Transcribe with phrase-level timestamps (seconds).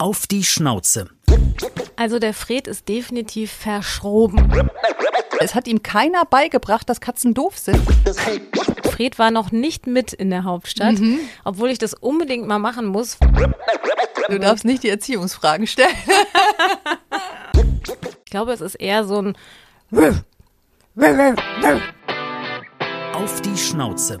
[0.00, 1.10] Auf die Schnauze.
[1.96, 4.50] Also der Fred ist definitiv verschroben.
[5.40, 7.78] Es hat ihm keiner beigebracht, dass Katzen doof sind.
[8.90, 10.94] Fred war noch nicht mit in der Hauptstadt,
[11.44, 13.18] obwohl ich das unbedingt mal machen muss.
[14.30, 15.88] Du darfst nicht die Erziehungsfragen stellen.
[18.24, 19.36] Ich glaube, es ist eher so ein
[23.12, 24.20] Auf die Schnauze.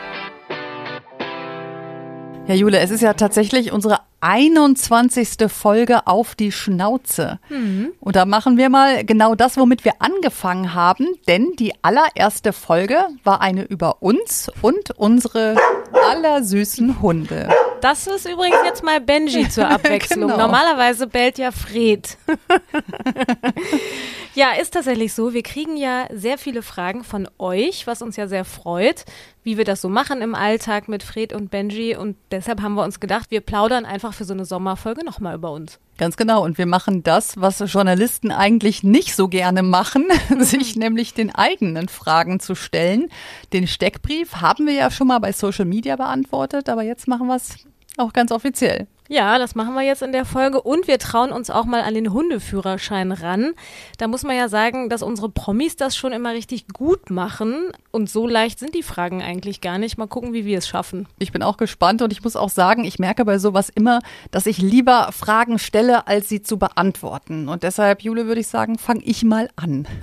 [2.47, 5.29] Ja, Jule, es ist ja tatsächlich unsere 21.
[5.47, 7.39] Folge auf die Schnauze.
[7.99, 12.97] Und da machen wir mal genau das, womit wir angefangen haben, denn die allererste Folge
[13.23, 15.55] war eine über uns und unsere
[16.11, 17.47] allersüßen Hunde.
[17.81, 20.29] Das ist übrigens jetzt mal Benji zur Abwechslung.
[20.29, 20.37] Genau.
[20.37, 22.17] Normalerweise bellt ja Fred.
[24.35, 25.33] ja, ist tatsächlich so.
[25.33, 29.05] Wir kriegen ja sehr viele Fragen von euch, was uns ja sehr freut,
[29.43, 31.95] wie wir das so machen im Alltag mit Fred und Benji.
[31.95, 35.51] Und deshalb haben wir uns gedacht, wir plaudern einfach für so eine Sommerfolge nochmal über
[35.51, 35.79] uns.
[35.97, 36.43] Ganz genau.
[36.43, 40.07] Und wir machen das, was Journalisten eigentlich nicht so gerne machen,
[40.39, 43.09] sich nämlich den eigenen Fragen zu stellen.
[43.53, 47.35] Den Steckbrief haben wir ja schon mal bei Social Media beantwortet, aber jetzt machen wir
[47.35, 47.55] es
[47.97, 48.87] auch ganz offiziell.
[49.11, 51.95] Ja, das machen wir jetzt in der Folge und wir trauen uns auch mal an
[51.95, 53.51] den Hundeführerschein ran.
[53.97, 58.09] Da muss man ja sagen, dass unsere Promis das schon immer richtig gut machen und
[58.09, 59.97] so leicht sind die Fragen eigentlich gar nicht.
[59.97, 61.09] Mal gucken, wie wir es schaffen.
[61.19, 63.99] Ich bin auch gespannt und ich muss auch sagen, ich merke bei sowas immer,
[64.31, 67.49] dass ich lieber Fragen stelle, als sie zu beantworten.
[67.49, 69.89] Und deshalb, Jule, würde ich sagen, fange ich mal an.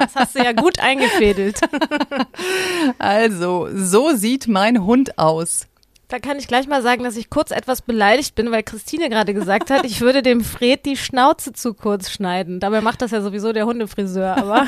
[0.00, 1.60] Das hast du ja gut eingefädelt.
[2.98, 5.68] Also, so sieht mein Hund aus.
[6.12, 9.32] Da kann ich gleich mal sagen, dass ich kurz etwas beleidigt bin, weil Christine gerade
[9.32, 12.60] gesagt hat, ich würde dem Fred die Schnauze zu kurz schneiden.
[12.60, 14.66] Dabei macht das ja sowieso der Hundefriseur, aber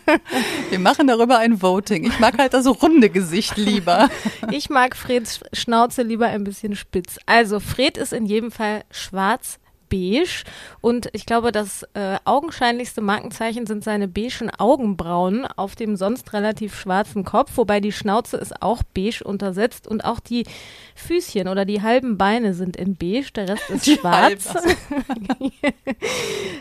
[0.70, 2.04] Wir machen darüber ein Voting.
[2.04, 4.08] Ich mag halt das runde Gesicht lieber.
[4.52, 7.18] ich mag Freds Schnauze lieber ein bisschen spitz.
[7.26, 9.58] Also Fred ist in jedem Fall schwarz
[9.88, 10.44] beige
[10.80, 16.78] und ich glaube, das äh, augenscheinlichste Markenzeichen sind seine beigen Augenbrauen auf dem sonst relativ
[16.78, 20.44] schwarzen Kopf, wobei die Schnauze ist auch beige untersetzt und auch die
[20.94, 24.54] Füßchen oder die halben Beine sind in beige, der Rest ist Die schwarz.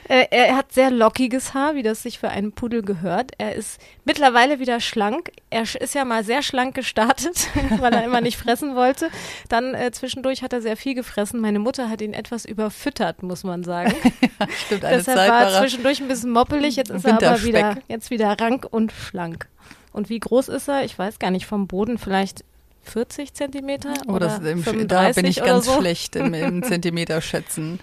[0.07, 3.31] Äh, er hat sehr lockiges Haar, wie das sich für einen Pudel gehört.
[3.39, 5.31] Er ist mittlerweile wieder schlank.
[5.49, 7.47] Er ist ja mal sehr schlank gestartet,
[7.79, 9.09] weil er immer nicht fressen wollte.
[9.49, 11.39] Dann äh, zwischendurch hat er sehr viel gefressen.
[11.39, 13.93] Meine Mutter hat ihn etwas überfüttert, muss man sagen.
[14.65, 16.75] Stimmt, eine Deshalb Zeit war er zwischendurch ein bisschen moppelig.
[16.75, 19.47] Jetzt ist er aber wieder, jetzt wieder rank und schlank.
[19.91, 20.83] Und wie groß ist er?
[20.83, 22.43] Ich weiß gar nicht, vom Boden vielleicht
[22.83, 25.79] 40 Zentimeter Oh, oder im, 35 da bin ich ganz so.
[25.79, 27.79] schlecht im, im Zentimeter schätzen.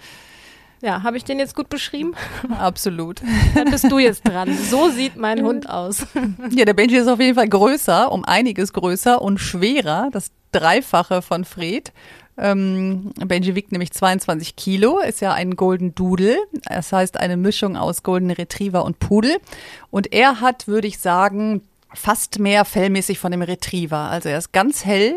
[0.81, 2.13] Ja, habe ich den jetzt gut beschrieben?
[2.59, 3.21] Absolut.
[3.55, 4.53] Dann bist du jetzt dran.
[4.69, 6.05] So sieht mein Hund aus.
[6.51, 10.09] Ja, der Benji ist auf jeden Fall größer, um einiges größer und schwerer.
[10.11, 11.93] Das Dreifache von Fred.
[12.37, 16.37] Ähm, Benji wiegt nämlich 22 Kilo, ist ja ein Golden Doodle.
[16.63, 19.37] Das heißt eine Mischung aus Golden Retriever und Pudel.
[19.91, 21.61] Und er hat, würde ich sagen,
[21.93, 24.09] fast mehr fellmäßig von dem Retriever.
[24.09, 25.15] Also er ist ganz hell,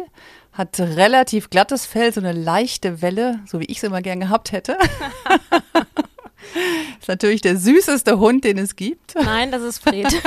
[0.52, 4.52] hat relativ glattes Fell, so eine leichte Welle, so wie ich es immer gern gehabt
[4.52, 4.76] hätte.
[7.00, 9.14] ist natürlich der süßeste Hund, den es gibt.
[9.14, 10.08] Nein, das ist Fred.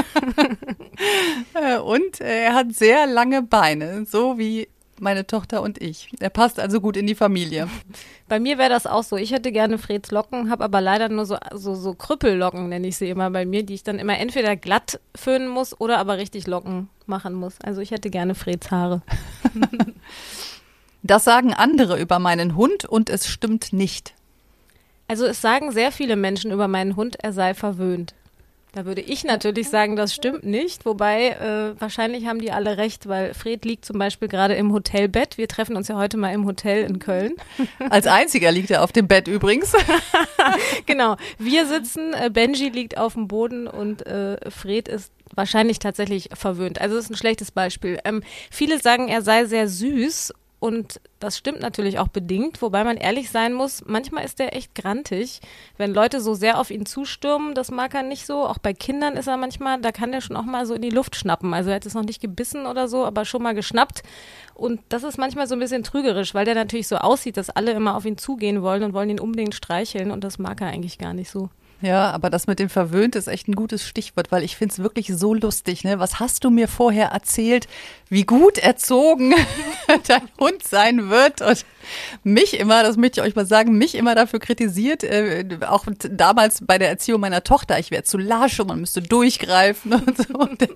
[1.54, 4.68] Äh, Und äh, er hat sehr lange Beine, so wie
[5.02, 6.10] meine Tochter und ich.
[6.20, 7.68] Er passt also gut in die Familie.
[8.28, 9.16] Bei mir wäre das auch so.
[9.18, 12.98] Ich hätte gerne Freds Locken, habe aber leider nur so, so, so Krüppellocken, nenne ich
[12.98, 16.48] sie immer bei mir, die ich dann immer entweder glatt föhnen muss oder aber richtig
[16.48, 17.56] Locken machen muss.
[17.64, 19.02] Also ich hätte gerne Freds Haare.
[21.02, 24.14] Das sagen andere über meinen Hund und es stimmt nicht.
[25.08, 28.14] Also es sagen sehr viele Menschen über meinen Hund, er sei verwöhnt.
[28.72, 30.86] Da würde ich natürlich sagen, das stimmt nicht.
[30.86, 35.40] Wobei, äh, wahrscheinlich haben die alle recht, weil Fred liegt zum Beispiel gerade im Hotelbett.
[35.40, 37.34] Wir treffen uns ja heute mal im Hotel in Köln.
[37.90, 39.74] Als einziger liegt er auf dem Bett übrigens.
[40.86, 41.18] genau.
[41.40, 46.80] Wir sitzen, äh, Benji liegt auf dem Boden und äh, Fred ist wahrscheinlich tatsächlich verwöhnt.
[46.80, 48.00] Also das ist ein schlechtes Beispiel.
[48.06, 52.98] Ähm, viele sagen, er sei sehr süß und das stimmt natürlich auch bedingt, wobei man
[52.98, 55.40] ehrlich sein muss, manchmal ist er echt grantig.
[55.78, 58.46] Wenn Leute so sehr auf ihn zustürmen, das mag er nicht so.
[58.46, 60.90] Auch bei Kindern ist er manchmal, da kann der schon auch mal so in die
[60.90, 61.54] Luft schnappen.
[61.54, 64.04] Also er hat es noch nicht gebissen oder so, aber schon mal geschnappt.
[64.54, 67.72] Und das ist manchmal so ein bisschen trügerisch, weil der natürlich so aussieht, dass alle
[67.72, 70.98] immer auf ihn zugehen wollen und wollen ihn unbedingt streicheln und das mag er eigentlich
[70.98, 71.50] gar nicht so.
[71.82, 74.84] Ja, aber das mit dem Verwöhnt ist echt ein gutes Stichwort, weil ich finde es
[74.84, 75.86] wirklich so lustig.
[75.86, 75.98] Ne?
[75.98, 77.68] Was hast du mir vorher erzählt,
[78.10, 79.34] wie gut erzogen
[80.08, 81.42] dein Hund sein wird?
[81.42, 81.66] Und
[82.24, 86.66] mich immer, das möchte ich euch mal sagen, mich immer dafür kritisiert, äh, auch damals
[86.66, 90.34] bei der Erziehung meiner Tochter, ich wäre zu lasch und man müsste durchgreifen und so.
[90.34, 90.70] Und der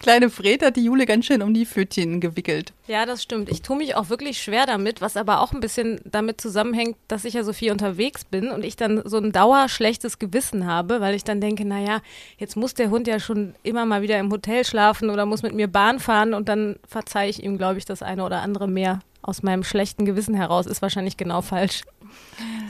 [0.00, 2.72] kleine Fred hat die Jule ganz schön um die Pfötchen gewickelt.
[2.86, 3.50] Ja, das stimmt.
[3.50, 7.24] Ich tue mich auch wirklich schwer damit, was aber auch ein bisschen damit zusammenhängt, dass
[7.24, 11.14] ich ja so viel unterwegs bin und ich dann so ein dauerschlechtes Gewissen habe, weil
[11.14, 12.00] ich dann denke, naja,
[12.38, 15.54] jetzt muss der Hund ja schon immer mal wieder im Hotel schlafen oder muss mit
[15.54, 19.00] mir Bahn fahren und dann verzeihe ich ihm, glaube ich, das eine oder andere mehr
[19.28, 21.82] aus meinem schlechten Gewissen heraus ist wahrscheinlich genau falsch.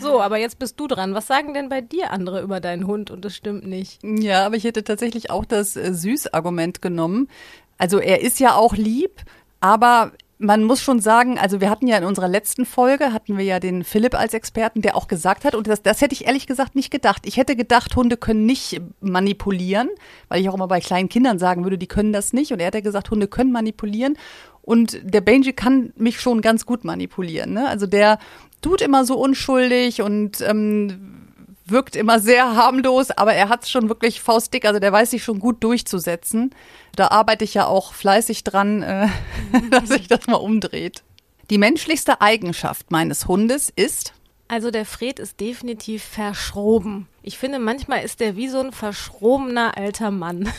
[0.01, 1.15] So, aber jetzt bist du dran.
[1.15, 4.01] Was sagen denn bei dir andere über deinen Hund und das stimmt nicht?
[4.03, 7.29] Ja, aber ich hätte tatsächlich auch das äh, Süß-Argument genommen.
[7.79, 9.23] Also er ist ja auch lieb,
[9.61, 13.45] aber man muss schon sagen, also wir hatten ja in unserer letzten Folge, hatten wir
[13.45, 16.47] ja den Philipp als Experten, der auch gesagt hat, und das, das hätte ich ehrlich
[16.47, 17.23] gesagt nicht gedacht.
[17.27, 19.89] Ich hätte gedacht, Hunde können nicht manipulieren,
[20.29, 22.53] weil ich auch immer bei kleinen Kindern sagen würde, die können das nicht.
[22.53, 24.17] Und er hat ja gesagt, Hunde können manipulieren.
[24.69, 27.55] Und der Benji kann mich schon ganz gut manipulieren.
[27.55, 27.67] Ne?
[27.67, 28.19] Also der
[28.61, 31.25] tut immer so unschuldig und ähm,
[31.65, 35.25] wirkt immer sehr harmlos, aber er hat es schon wirklich faustdick, also der weiß sich
[35.25, 36.55] schon gut durchzusetzen.
[36.95, 39.09] Da arbeite ich ja auch fleißig dran, äh,
[39.71, 41.03] dass sich das mal umdreht.
[41.49, 44.13] Die menschlichste Eigenschaft meines Hundes ist?
[44.49, 47.09] Also der Fred ist definitiv verschroben.
[47.23, 50.51] Ich finde, manchmal ist der wie so ein verschrobener alter Mann.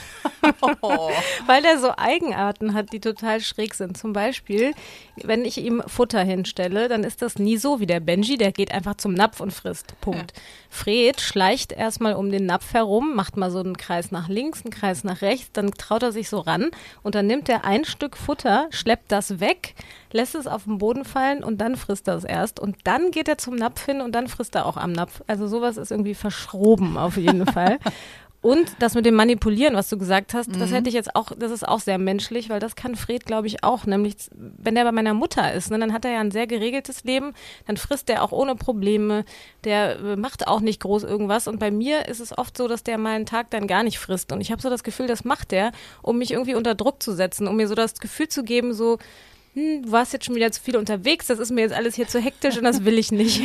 [0.82, 1.10] Oh.
[1.46, 3.98] Weil er so Eigenarten hat, die total schräg sind.
[3.98, 4.74] Zum Beispiel,
[5.16, 8.74] wenn ich ihm Futter hinstelle, dann ist das nie so wie der Benji, der geht
[8.74, 10.00] einfach zum Napf und frisst.
[10.02, 10.34] Punkt.
[10.36, 10.42] Ja.
[10.70, 14.72] Fred schleicht erstmal um den Napf herum, macht mal so einen Kreis nach links, einen
[14.72, 16.72] Kreis nach rechts, dann traut er sich so ran
[17.02, 19.74] und dann nimmt er ein Stück Futter, schleppt das weg,
[20.12, 22.60] lässt es auf den Boden fallen und dann frisst er es erst.
[22.60, 25.24] Und dann geht er zum Napf hin und dann frisst er auch am Napf.
[25.26, 27.80] Also sowas ist irgendwie verschroben auf jeden Fall.
[28.42, 30.60] Und das mit dem Manipulieren, was du gesagt hast, mhm.
[30.60, 33.48] das hätte ich jetzt auch, das ist auch sehr menschlich, weil das kann Fred, glaube
[33.48, 33.86] ich, auch.
[33.86, 37.04] Nämlich, wenn der bei meiner Mutter ist, ne, dann hat er ja ein sehr geregeltes
[37.04, 37.34] Leben,
[37.68, 39.26] dann frisst er auch ohne Probleme,
[39.66, 41.50] der äh, macht auch nicht groß irgendwas.
[41.50, 44.00] Und bei mir ist es oft so, dass der mal einen Tag dann gar nicht
[44.00, 44.32] frisst.
[44.32, 47.12] Und ich habe so das Gefühl, das macht der, um mich irgendwie unter Druck zu
[47.12, 49.00] setzen, um mir so das Gefühl zu geben, so,
[49.54, 52.08] hm, du warst jetzt schon wieder zu viel unterwegs, das ist mir jetzt alles hier
[52.08, 53.42] zu hektisch und das will ich nicht.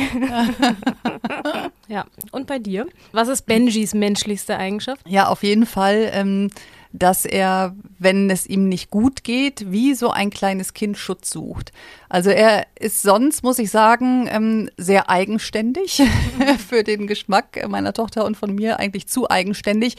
[1.87, 2.87] ja, und bei dir?
[3.11, 5.01] Was ist Benjis menschlichste Eigenschaft?
[5.07, 6.09] Ja, auf jeden Fall.
[6.13, 6.49] Ähm
[6.97, 11.71] dass er, wenn es ihm nicht gut geht, wie so ein kleines Kind Schutz sucht.
[12.09, 16.01] Also er ist sonst, muss ich sagen, ähm, sehr eigenständig
[16.69, 19.97] für den Geschmack meiner Tochter und von mir eigentlich zu eigenständig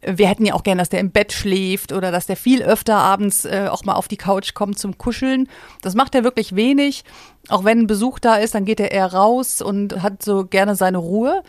[0.00, 2.96] wir hätten ja auch gern, dass der im Bett schläft oder dass der viel öfter
[2.96, 5.48] abends äh, auch mal auf die Couch kommt zum Kuscheln.
[5.82, 7.04] Das macht er wirklich wenig.
[7.48, 10.76] Auch wenn ein Besuch da ist, dann geht er eher raus und hat so gerne
[10.76, 11.42] seine Ruhe.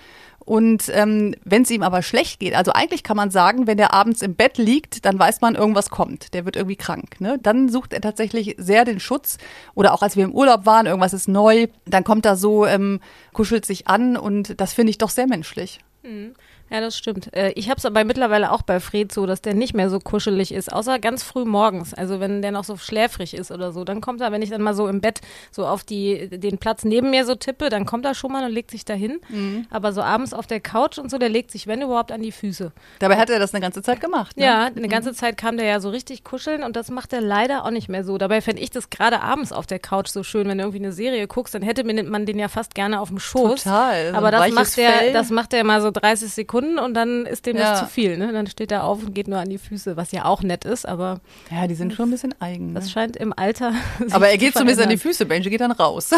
[0.49, 3.93] Und ähm, wenn es ihm aber schlecht geht, also eigentlich kann man sagen, wenn der
[3.93, 6.33] abends im Bett liegt, dann weiß man, irgendwas kommt.
[6.33, 7.21] Der wird irgendwie krank.
[7.21, 7.37] Ne?
[7.39, 9.37] Dann sucht er tatsächlich sehr den Schutz.
[9.75, 12.99] Oder auch als wir im Urlaub waren, irgendwas ist neu, dann kommt er so, ähm,
[13.31, 15.81] kuschelt sich an und das finde ich doch sehr menschlich.
[16.01, 16.33] Mhm.
[16.69, 17.33] Ja, das stimmt.
[17.35, 19.99] Äh, ich habe es aber mittlerweile auch bei Fred so, dass der nicht mehr so
[19.99, 21.93] kuschelig ist, außer ganz früh morgens.
[21.93, 24.61] Also wenn der noch so schläfrig ist oder so, dann kommt er, wenn ich dann
[24.61, 25.21] mal so im Bett
[25.51, 28.51] so auf die, den Platz neben mir so tippe, dann kommt er schon mal und
[28.51, 29.19] legt sich dahin.
[29.29, 29.65] Mhm.
[29.69, 32.31] Aber so abends auf der Couch und so, der legt sich, wenn überhaupt, an die
[32.31, 32.71] Füße.
[32.99, 34.37] Dabei hat er das eine ganze Zeit gemacht.
[34.37, 34.45] Ne?
[34.45, 35.15] Ja, eine ganze mhm.
[35.15, 38.03] Zeit kam der ja so richtig kuscheln und das macht er leider auch nicht mehr
[38.03, 38.17] so.
[38.17, 40.91] Dabei fände ich das gerade abends auf der Couch so schön, wenn du irgendwie eine
[40.91, 43.63] Serie guckst, dann hätte man den ja fast gerne auf dem Schoß.
[43.63, 44.15] Total.
[44.15, 47.55] Aber das macht, der, das macht er mal so 30 Sekunden und dann ist dem
[47.55, 47.71] ja.
[47.71, 48.17] das zu viel.
[48.17, 48.33] Ne?
[48.33, 50.87] Dann steht er auf und geht nur an die Füße, was ja auch nett ist,
[50.87, 51.21] aber.
[51.51, 52.73] Ja, die sind schon ein bisschen eigen.
[52.73, 52.89] Das ne?
[52.91, 53.73] scheint im Alter.
[54.11, 56.09] Aber er geht zumindest an die Füße, Benji geht dann raus.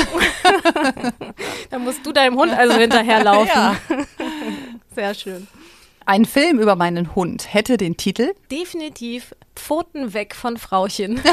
[1.70, 3.48] dann musst du deinem Hund also hinterherlaufen.
[3.54, 3.76] Ja.
[4.96, 5.48] Sehr schön.
[6.06, 8.34] Ein Film über meinen Hund hätte den Titel?
[8.52, 11.22] Definitiv Pfoten weg von Frauchen.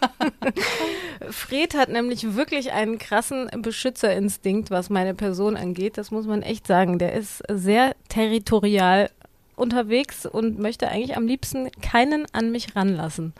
[1.30, 5.98] Fred hat nämlich wirklich einen krassen Beschützerinstinkt, was meine Person angeht.
[5.98, 6.98] Das muss man echt sagen.
[6.98, 9.10] Der ist sehr territorial
[9.56, 13.34] unterwegs und möchte eigentlich am liebsten keinen an mich ranlassen.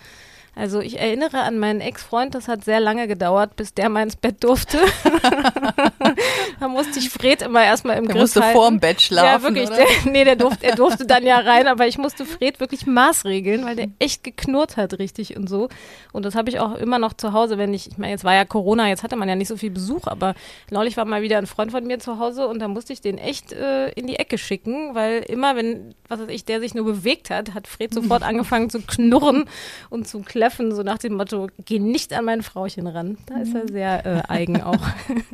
[0.61, 4.17] Also ich erinnere an meinen Ex-Freund, das hat sehr lange gedauert, bis der mal ins
[4.17, 4.77] Bett durfte.
[6.61, 8.59] da musste ich Fred immer erstmal im Der Griff musste halten.
[8.59, 9.27] vorm Bett schlafen.
[9.27, 9.71] Ja, wirklich.
[9.71, 13.65] Der, nee, der durfte, er durfte dann ja rein, aber ich musste Fred wirklich maßregeln,
[13.65, 15.71] weil der echt geknurrt hat, richtig und so.
[16.13, 18.35] Und das habe ich auch immer noch zu Hause, wenn ich, ich meine, jetzt war
[18.35, 20.35] ja Corona, jetzt hatte man ja nicht so viel Besuch, aber
[20.71, 23.17] neulich war mal wieder ein Freund von mir zu Hause und da musste ich den
[23.17, 26.85] echt äh, in die Ecke schicken, weil immer, wenn, was weiß ich, der sich nur
[26.85, 29.47] bewegt hat, hat Fred sofort angefangen zu knurren
[29.89, 33.19] und zu kläffen, so nach dem Motto, geh nicht an mein Frauchen ran.
[33.27, 34.81] Da ist er sehr äh, eigen auch.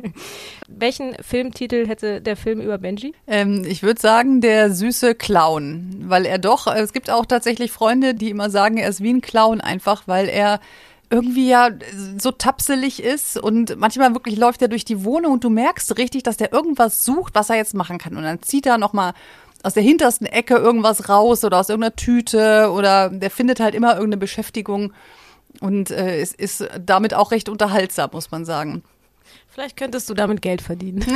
[0.67, 3.13] Welchen Filmtitel hätte der Film über Benji?
[3.25, 8.13] Ähm, ich würde sagen, der süße Clown, weil er doch, es gibt auch tatsächlich Freunde,
[8.13, 10.59] die immer sagen, er ist wie ein Clown einfach, weil er
[11.09, 11.69] irgendwie ja
[12.17, 16.23] so tapselig ist und manchmal wirklich läuft er durch die Wohnung und du merkst richtig,
[16.23, 19.13] dass der irgendwas sucht, was er jetzt machen kann und dann zieht er nochmal
[19.67, 23.95] aus der hintersten Ecke irgendwas raus oder aus irgendeiner Tüte oder der findet halt immer
[23.95, 24.93] irgendeine Beschäftigung
[25.59, 28.81] und äh, es ist damit auch recht unterhaltsam, muss man sagen.
[29.49, 31.05] Vielleicht könntest du damit Geld verdienen.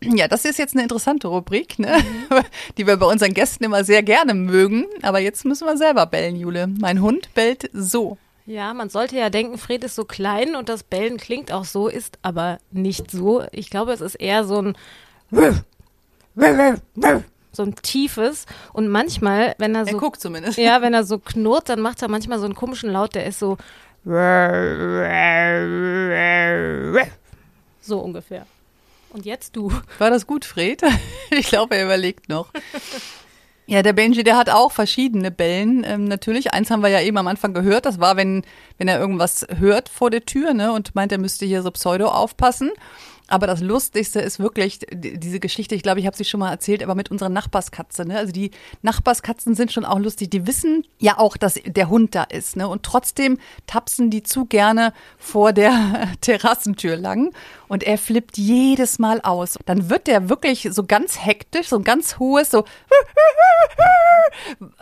[0.00, 1.98] Ja, das ist jetzt eine interessante Rubrik, ne?
[2.78, 4.86] die wir bei unseren Gästen immer sehr gerne mögen.
[5.02, 6.68] Aber jetzt müssen wir selber bellen, Jule.
[6.68, 8.16] Mein Hund bellt so.
[8.46, 11.88] Ja, man sollte ja denken, Fred ist so klein und das Bellen klingt auch so,
[11.88, 13.42] ist aber nicht so.
[13.50, 14.76] Ich glaube, es ist eher so ein
[17.52, 20.58] so ein tiefes und manchmal, wenn er Er so guckt zumindest.
[20.58, 23.38] ja, wenn er so knurrt, dann macht er manchmal so einen komischen Laut, der ist
[23.38, 23.56] so
[27.80, 28.46] so ungefähr.
[29.10, 29.72] Und jetzt du.
[29.98, 30.82] War das gut, Fred?
[31.30, 32.50] Ich glaube, er überlegt noch.
[33.66, 35.84] Ja, der Benji, der hat auch verschiedene Bellen.
[35.84, 37.84] Ähm, natürlich, eins haben wir ja eben am Anfang gehört.
[37.84, 38.44] Das war, wenn,
[38.78, 42.08] wenn er irgendwas hört vor der Tür ne, und meint, er müsste hier so pseudo
[42.08, 42.70] aufpassen.
[43.28, 46.50] Aber das Lustigste ist wirklich die- diese Geschichte, ich glaube, ich habe sie schon mal
[46.50, 48.04] erzählt, aber mit unserer Nachbarskatze.
[48.06, 48.16] Ne?
[48.16, 48.50] Also die
[48.82, 50.30] Nachbarskatzen sind schon auch lustig.
[50.30, 52.56] Die wissen ja auch, dass der Hund da ist.
[52.56, 52.66] Ne?
[52.66, 57.32] Und trotzdem tapsen die zu gerne vor der Terrassentür lang.
[57.68, 59.58] Und er flippt jedes Mal aus.
[59.66, 62.64] Dann wird der wirklich so ganz hektisch, so ein ganz hohes, so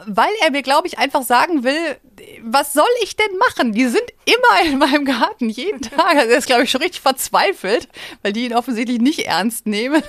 [0.07, 1.97] weil er mir, glaube ich, einfach sagen will,
[2.43, 3.73] was soll ich denn machen?
[3.73, 6.15] Die sind immer in meinem Garten, jeden Tag.
[6.15, 7.89] Er ist, glaube ich, schon richtig verzweifelt,
[8.23, 10.03] weil die ihn offensichtlich nicht ernst nehmen.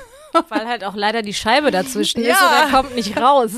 [0.50, 2.48] Weil halt auch leider die Scheibe dazwischen ist Ja.
[2.48, 3.52] und er kommt nicht raus.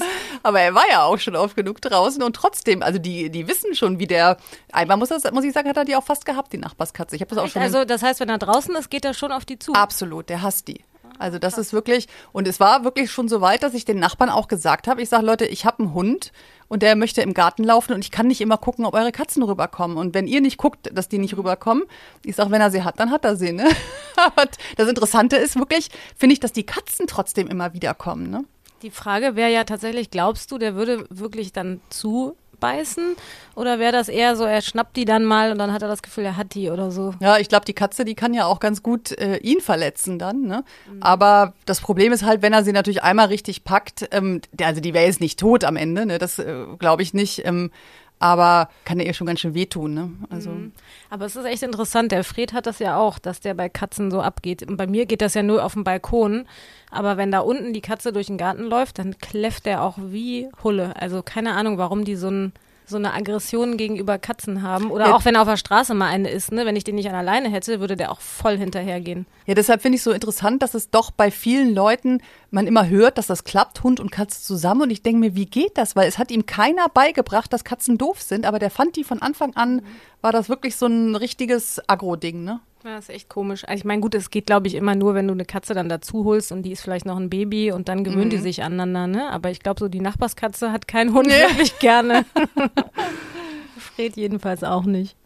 [0.43, 3.75] Aber er war ja auch schon oft genug draußen und trotzdem, also die, die wissen
[3.75, 4.37] schon, wie der,
[4.71, 7.15] einmal muss, das, muss ich sagen, hat er die auch fast gehabt, die Nachbarskatze.
[7.15, 9.31] Ich habe das auch schon Also das heißt, wenn er draußen ist, geht er schon
[9.31, 9.73] auf die zu.
[9.73, 10.83] Absolut, der hasst die.
[11.19, 14.29] Also das ist wirklich, und es war wirklich schon so weit, dass ich den Nachbarn
[14.29, 16.31] auch gesagt habe, ich sage, Leute, ich habe einen Hund
[16.69, 19.43] und der möchte im Garten laufen und ich kann nicht immer gucken, ob eure Katzen
[19.43, 19.97] rüberkommen.
[19.97, 21.83] Und wenn ihr nicht guckt, dass die nicht rüberkommen,
[22.23, 23.51] ich sage, wenn er sie hat, dann hat er sie.
[23.51, 23.67] Ne?
[24.75, 28.29] Das Interessante ist wirklich, finde ich, dass die Katzen trotzdem immer wieder kommen.
[28.29, 28.43] Ne?
[28.81, 31.79] Die Frage wäre ja tatsächlich, glaubst du, der würde wirklich dann
[32.59, 33.15] zubeißen?
[33.55, 36.01] Oder wäre das eher so, er schnappt die dann mal und dann hat er das
[36.01, 37.13] Gefühl, er hat die oder so?
[37.19, 40.43] Ja, ich glaube, die Katze, die kann ja auch ganz gut äh, ihn verletzen dann.
[40.43, 40.63] Ne?
[41.01, 44.81] Aber das Problem ist halt, wenn er sie natürlich einmal richtig packt, ähm, der, also
[44.81, 46.17] die wäre jetzt nicht tot am Ende, ne?
[46.19, 47.45] das äh, glaube ich nicht.
[47.45, 47.71] Ähm,
[48.19, 49.93] aber kann er ihr schon ganz schön wehtun.
[49.93, 50.11] Ne?
[50.29, 50.51] Also
[51.09, 52.11] Aber es ist echt interessant.
[52.11, 54.63] Der Fred hat das ja auch, dass der bei Katzen so abgeht.
[54.63, 56.45] Und bei mir geht das ja nur auf dem Balkon.
[56.91, 60.49] Aber wenn da unten die Katze durch den Garten läuft, dann kläfft der auch wie
[60.63, 60.95] Hulle.
[60.97, 62.53] Also keine Ahnung, warum die so ein
[62.89, 64.91] so eine Aggression gegenüber Katzen haben.
[64.91, 65.15] Oder Ja.
[65.15, 66.65] auch wenn auf der Straße mal eine ist, ne?
[66.65, 69.25] Wenn ich den nicht an alleine hätte, würde der auch voll hinterhergehen.
[69.45, 73.17] Ja, deshalb finde ich so interessant, dass es doch bei vielen Leuten man immer hört,
[73.17, 74.81] dass das klappt, Hund und Katze zusammen.
[74.81, 75.95] Und ich denke mir, wie geht das?
[75.95, 79.21] Weil es hat ihm keiner beigebracht, dass Katzen doof sind, aber der fand die von
[79.21, 79.81] Anfang an,
[80.21, 82.59] war das wirklich so ein richtiges Agro-Ding, ne?
[82.85, 83.65] Ja, ist echt komisch.
[83.65, 85.89] Also ich meine, gut, es geht, glaube ich, immer nur, wenn du eine Katze dann
[85.89, 89.07] dazu holst und die ist vielleicht noch ein Baby und dann gewöhnt die sich aneinander,
[89.07, 89.29] ne?
[89.31, 91.33] Aber ich glaube, so die Nachbarskatze hat keinen Hund Nee.
[91.33, 92.25] wirklich gerne.
[93.77, 95.17] Fred jedenfalls auch nicht.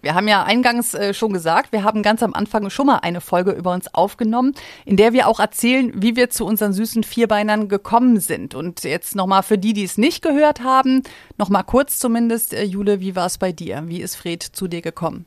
[0.00, 3.22] Wir haben ja eingangs äh, schon gesagt, wir haben ganz am Anfang schon mal eine
[3.22, 7.68] Folge über uns aufgenommen, in der wir auch erzählen, wie wir zu unseren süßen Vierbeinern
[7.68, 8.54] gekommen sind.
[8.54, 11.02] Und jetzt nochmal für die, die es nicht gehört haben,
[11.38, 13.84] nochmal kurz zumindest, äh, Jule, wie war es bei dir?
[13.86, 15.24] Wie ist Fred zu dir gekommen?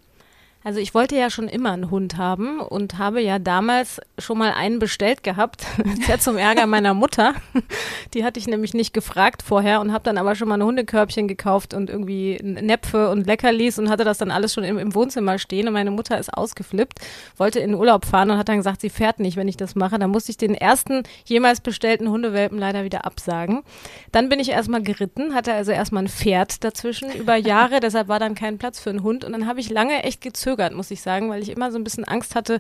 [0.68, 4.52] Also ich wollte ja schon immer einen Hund haben und habe ja damals schon mal
[4.52, 5.66] einen bestellt gehabt,
[6.06, 7.36] sehr zum Ärger meiner Mutter.
[8.14, 11.30] Die hatte ich nämlich nicht gefragt vorher und habe dann aber schon mal ein Hundekörbchen
[11.30, 15.40] gekauft und irgendwie Näpfe und Leckerlis und hatte das dann alles schon im, im Wohnzimmer
[15.40, 17.00] stehen und meine Mutter ist ausgeflippt,
[17.38, 19.76] wollte in den Urlaub fahren und hat dann gesagt, sie fährt nicht, wenn ich das
[19.76, 19.98] mache.
[19.98, 23.64] Dann musste ich den ersten jemals bestellten Hundewelpen leider wieder absagen.
[24.12, 28.20] Dann bin ich erstmal geritten, hatte also erstmal ein Pferd dazwischen über Jahre, deshalb war
[28.20, 31.02] dann kein Platz für einen Hund und dann habe ich lange echt gezögert, muss ich
[31.02, 32.60] sagen, weil ich immer so ein bisschen Angst hatte,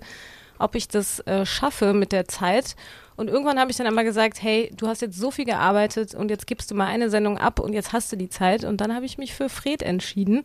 [0.59, 2.75] ob ich das äh, schaffe mit der Zeit.
[3.15, 6.29] Und irgendwann habe ich dann einmal gesagt, hey, du hast jetzt so viel gearbeitet und
[6.29, 8.63] jetzt gibst du mal eine Sendung ab und jetzt hast du die Zeit.
[8.63, 10.43] Und dann habe ich mich für Fred entschieden.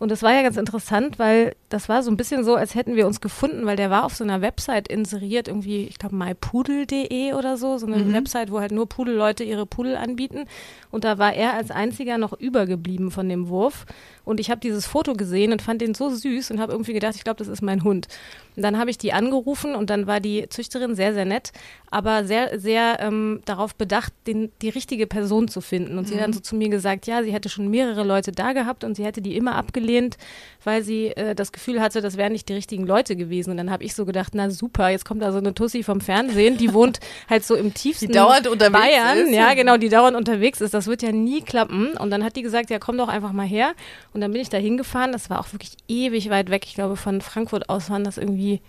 [0.00, 2.96] Und das war ja ganz interessant, weil das war so ein bisschen so, als hätten
[2.96, 7.34] wir uns gefunden, weil der war auf so einer Website inseriert, irgendwie, ich glaube, mypudel.de
[7.34, 8.14] oder so, so eine mhm.
[8.14, 10.46] Website, wo halt nur Pudelleute ihre Pudel anbieten.
[10.90, 13.84] Und da war er als einziger noch übergeblieben von dem Wurf.
[14.24, 17.16] Und ich habe dieses Foto gesehen und fand den so süß und habe irgendwie gedacht,
[17.16, 18.08] ich glaube, das ist mein Hund.
[18.56, 21.52] Und dann habe ich die angerufen und dann war die Züchterin sehr, sehr nett,
[21.90, 25.98] aber sehr, sehr ähm, darauf bedacht, den, die richtige Person zu finden.
[25.98, 26.08] Und mhm.
[26.08, 28.84] sie hat dann so zu mir gesagt, ja, sie hätte schon mehrere Leute da gehabt
[28.84, 29.89] und sie hätte die immer abgelehnt,
[30.64, 33.50] weil sie äh, das Gefühl hatte, das wären nicht die richtigen Leute gewesen.
[33.50, 36.00] Und dann habe ich so gedacht, na super, jetzt kommt da so eine Tussi vom
[36.00, 39.18] Fernsehen, die wohnt halt so im tiefsten die dauernd unterwegs Bayern.
[39.18, 39.34] Ist.
[39.34, 40.74] Ja, genau, die dauernd unterwegs ist.
[40.74, 41.92] Das wird ja nie klappen.
[41.96, 43.72] Und dann hat die gesagt, ja, komm doch einfach mal her.
[44.12, 45.12] Und dann bin ich da hingefahren.
[45.12, 46.64] Das war auch wirklich ewig weit weg.
[46.66, 48.60] Ich glaube, von Frankfurt aus waren das irgendwie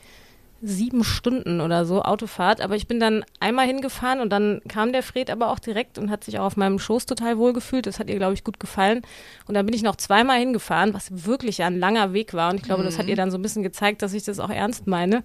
[0.62, 2.62] sieben Stunden oder so Autofahrt.
[2.62, 6.12] Aber ich bin dann einmal hingefahren und dann kam der Fred aber auch direkt und
[6.12, 7.88] hat sich auch auf meinem Schoß total wohl gefühlt.
[7.88, 9.02] Das hat ihr, glaube ich, gut gefallen.
[9.48, 12.52] Und dann bin ich noch zweimal hingefahren, was wirklich ein langer Weg war.
[12.52, 12.86] Und ich glaube, mhm.
[12.86, 13.10] das hat mhm.
[13.10, 15.24] ihr dann so ein bisschen gezeigt, dass ich das auch ernst meine.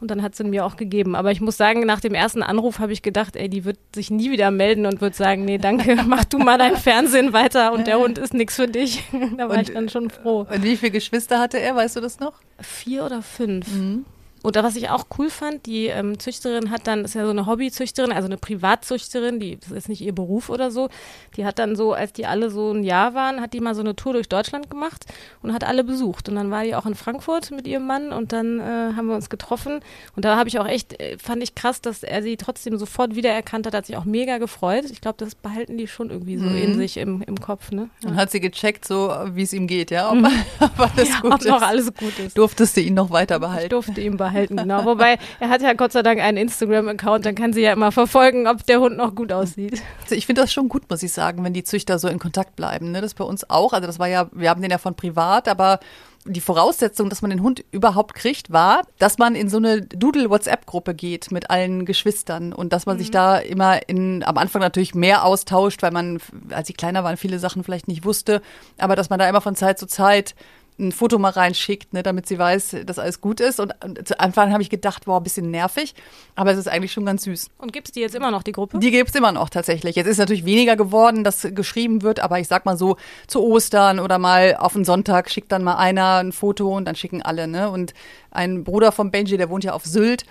[0.00, 1.16] Und dann hat sie mir auch gegeben.
[1.16, 4.10] Aber ich muss sagen, nach dem ersten Anruf habe ich gedacht, ey, die wird sich
[4.10, 7.86] nie wieder melden und wird sagen, nee, danke, mach du mal dein Fernsehen weiter und
[7.86, 9.02] der Hund ist nichts für dich.
[9.38, 10.46] da war und, ich dann schon froh.
[10.50, 12.34] Und wie viele Geschwister hatte er, weißt du das noch?
[12.60, 13.72] Vier oder fünf.
[13.74, 14.04] Mhm.
[14.46, 17.46] Und was ich auch cool fand, die ähm, Züchterin hat dann, ist ja so eine
[17.46, 20.88] Hobbyzüchterin, also eine Privatzüchterin, die das ist nicht ihr Beruf oder so.
[21.36, 23.80] Die hat dann so, als die alle so ein Jahr waren, hat die mal so
[23.80, 25.04] eine Tour durch Deutschland gemacht
[25.42, 26.28] und hat alle besucht.
[26.28, 29.16] Und dann war die auch in Frankfurt mit ihrem Mann und dann äh, haben wir
[29.16, 29.80] uns getroffen.
[30.14, 33.16] Und da habe ich auch echt, äh, fand ich krass, dass er sie trotzdem sofort
[33.16, 34.84] wiedererkannt hat, hat sich auch mega gefreut.
[34.92, 36.56] Ich glaube, das behalten die schon irgendwie so mhm.
[36.56, 37.72] in sich im, im Kopf.
[37.72, 37.90] Ne?
[38.00, 38.10] Ja.
[38.10, 40.08] Und hat sie gecheckt, so wie es ihm geht, ja?
[40.08, 40.26] Ob, mhm.
[40.60, 41.48] ob alles ja, gut ob ist.
[41.48, 42.38] noch alles gut ist.
[42.38, 43.64] Durftest du ihn noch weiter behalten?
[43.64, 44.84] Ich durfte ihn behalten behalten, genau.
[44.84, 48.46] Wobei er hat ja Gott sei Dank einen Instagram-Account, dann kann sie ja immer verfolgen,
[48.46, 49.82] ob der Hund noch gut aussieht.
[50.02, 52.56] Also ich finde das schon gut, muss ich sagen, wenn die Züchter so in Kontakt
[52.56, 52.92] bleiben.
[52.92, 53.00] Ne?
[53.00, 53.72] Das bei uns auch.
[53.72, 55.80] Also das war ja, wir haben den ja von privat, aber
[56.28, 60.94] die Voraussetzung, dass man den Hund überhaupt kriegt, war, dass man in so eine Doodle-WhatsApp-Gruppe
[60.94, 63.00] geht mit allen Geschwistern und dass man mhm.
[63.00, 66.18] sich da immer in, am Anfang natürlich mehr austauscht, weil man,
[66.50, 68.42] als ich kleiner war, viele Sachen vielleicht nicht wusste,
[68.78, 70.34] aber dass man da immer von Zeit zu Zeit
[70.78, 73.60] ein Foto mal reinschickt, ne, damit sie weiß, dass alles gut ist.
[73.60, 75.94] Und zu Anfang habe ich gedacht, boah, ein bisschen nervig,
[76.34, 77.48] aber es ist eigentlich schon ganz süß.
[77.58, 78.78] Und gibt es die jetzt immer noch, die Gruppe?
[78.78, 79.96] Die gibt es immer noch tatsächlich.
[79.96, 83.98] Jetzt ist natürlich weniger geworden, dass geschrieben wird, aber ich sag mal so, zu Ostern
[84.00, 87.48] oder mal auf einen Sonntag schickt dann mal einer ein Foto und dann schicken alle,
[87.48, 87.70] ne?
[87.70, 87.94] Und
[88.30, 90.24] ein Bruder von Benji, der wohnt ja auf Sylt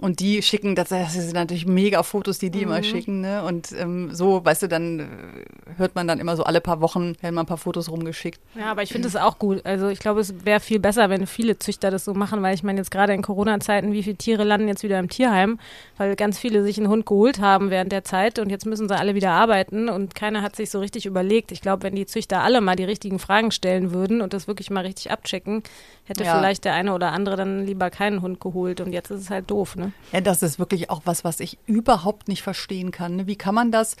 [0.00, 2.64] und die schicken, das, das sind natürlich mega Fotos, die die mhm.
[2.64, 3.44] immer schicken, ne?
[3.44, 5.04] Und ähm, so, weißt du, dann äh,
[5.76, 8.40] hört man dann immer so alle paar Wochen, werden mal ein paar Fotos rumgeschickt.
[8.58, 9.64] Ja, aber ich finde es auch gut.
[9.64, 12.64] Also ich glaube, es wäre viel besser, wenn viele Züchter das so machen, weil ich
[12.64, 15.60] meine jetzt gerade in Corona-Zeiten, wie viele Tiere landen jetzt wieder im Tierheim,
[15.96, 18.96] weil ganz viele sich einen Hund geholt haben während der Zeit und jetzt müssen sie
[18.96, 21.52] alle wieder arbeiten und keiner hat sich so richtig überlegt.
[21.52, 24.70] Ich glaube, wenn die Züchter alle mal die richtigen Fragen stellen würden und das wirklich
[24.70, 25.62] mal richtig abchecken,
[26.04, 26.36] hätte ja.
[26.36, 29.50] vielleicht der eine oder andere dann lieber keinen Hund geholt und jetzt ist es halt
[29.50, 29.92] doof, ne?
[30.12, 33.16] Ja, das ist wirklich auch was, was ich überhaupt nicht verstehen kann.
[33.16, 33.26] Ne?
[33.26, 33.96] Wie kann man das?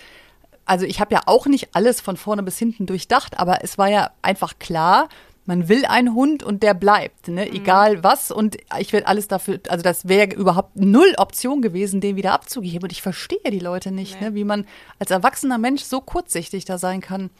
[0.66, 3.88] Also ich habe ja auch nicht alles von vorne bis hinten durchdacht, aber es war
[3.88, 5.08] ja einfach klar,
[5.46, 7.46] man will einen Hund und der bleibt, ne?
[7.46, 7.56] Mhm.
[7.56, 8.30] egal was.
[8.30, 12.84] Und ich werde alles dafür, also das wäre überhaupt null Option gewesen, den wieder abzugeben.
[12.84, 14.28] Und ich verstehe die Leute nicht, nee.
[14.28, 14.34] ne?
[14.34, 14.66] wie man
[14.98, 17.30] als erwachsener Mensch so kurzsichtig da sein kann.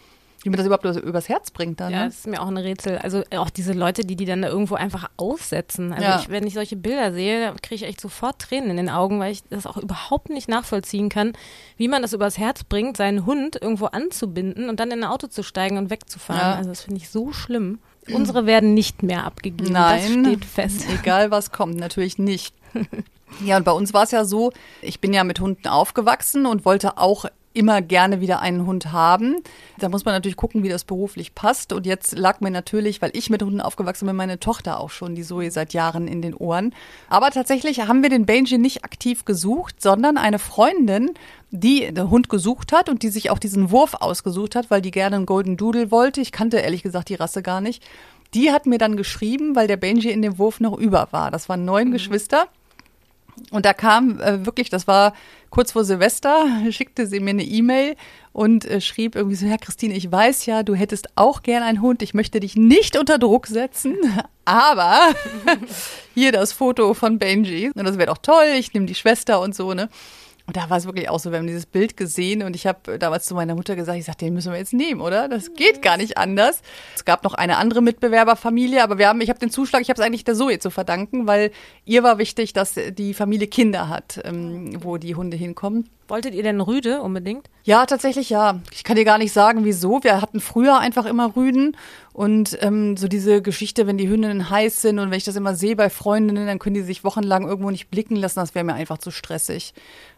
[0.44, 1.90] Wie man das überhaupt übers Herz bringt dann.
[1.90, 2.04] Ja, ne?
[2.06, 2.98] das ist mir auch ein Rätsel.
[2.98, 5.94] Also auch diese Leute, die die dann da irgendwo einfach aussetzen.
[5.94, 6.20] Also ja.
[6.20, 9.32] ich, wenn ich solche Bilder sehe, kriege ich echt sofort Tränen in den Augen, weil
[9.32, 11.32] ich das auch überhaupt nicht nachvollziehen kann,
[11.78, 15.28] wie man das übers Herz bringt, seinen Hund irgendwo anzubinden und dann in ein Auto
[15.28, 16.52] zu steigen und wegzufahren.
[16.52, 16.54] Ja.
[16.56, 17.78] Also das finde ich so schlimm.
[18.12, 19.72] Unsere werden nicht mehr abgegeben.
[19.72, 20.86] Nein, das steht fest.
[20.92, 22.54] Egal was kommt, natürlich nicht.
[23.44, 26.64] Ja, und bei uns war es ja so, ich bin ja mit Hunden aufgewachsen und
[26.64, 27.24] wollte auch
[27.54, 29.36] immer gerne wieder einen Hund haben.
[29.78, 31.72] Da muss man natürlich gucken, wie das beruflich passt.
[31.72, 35.14] Und jetzt lag mir natürlich, weil ich mit Hunden aufgewachsen bin, meine Tochter auch schon,
[35.14, 36.74] die Zoe seit Jahren in den Ohren.
[37.08, 41.12] Aber tatsächlich haben wir den Benji nicht aktiv gesucht, sondern eine Freundin,
[41.50, 44.90] die den Hund gesucht hat und die sich auch diesen Wurf ausgesucht hat, weil die
[44.90, 46.20] gerne einen Golden Doodle wollte.
[46.20, 47.82] Ich kannte ehrlich gesagt die Rasse gar nicht.
[48.34, 51.30] Die hat mir dann geschrieben, weil der Benji in dem Wurf noch über war.
[51.30, 51.92] Das waren neun mhm.
[51.92, 52.48] Geschwister.
[53.50, 55.14] Und da kam äh, wirklich, das war
[55.50, 57.96] kurz vor Silvester, schickte sie mir eine E-Mail
[58.32, 61.80] und äh, schrieb irgendwie so, ja Christine, ich weiß ja, du hättest auch gern einen
[61.80, 63.96] Hund, ich möchte dich nicht unter Druck setzen,
[64.44, 65.14] aber
[66.14, 67.70] hier das Foto von Benji.
[67.74, 69.88] Und das wäre doch toll, ich nehme die Schwester und so, ne?
[70.46, 72.98] Und da war es wirklich auch so, wir haben dieses Bild gesehen und ich habe
[72.98, 75.26] damals zu meiner Mutter gesagt, ich sage, den müssen wir jetzt nehmen, oder?
[75.26, 76.60] Das geht gar nicht anders.
[76.94, 79.98] Es gab noch eine andere Mitbewerberfamilie, aber wir haben, ich habe den Zuschlag, ich habe
[79.98, 81.50] es eigentlich der Zoe zu verdanken, weil
[81.86, 85.88] ihr war wichtig, dass die Familie Kinder hat, ähm, wo die Hunde hinkommen.
[86.06, 87.48] Wolltet ihr denn Rüde unbedingt?
[87.62, 88.60] Ja, tatsächlich ja.
[88.72, 90.02] Ich kann dir gar nicht sagen, wieso.
[90.02, 91.76] Wir hatten früher einfach immer Rüden
[92.12, 95.54] und ähm, so diese Geschichte, wenn die Hündinnen heiß sind und wenn ich das immer
[95.54, 98.40] sehe bei Freundinnen, dann können die sich wochenlang irgendwo nicht blicken lassen.
[98.40, 99.72] Das wäre mir einfach zu stressig.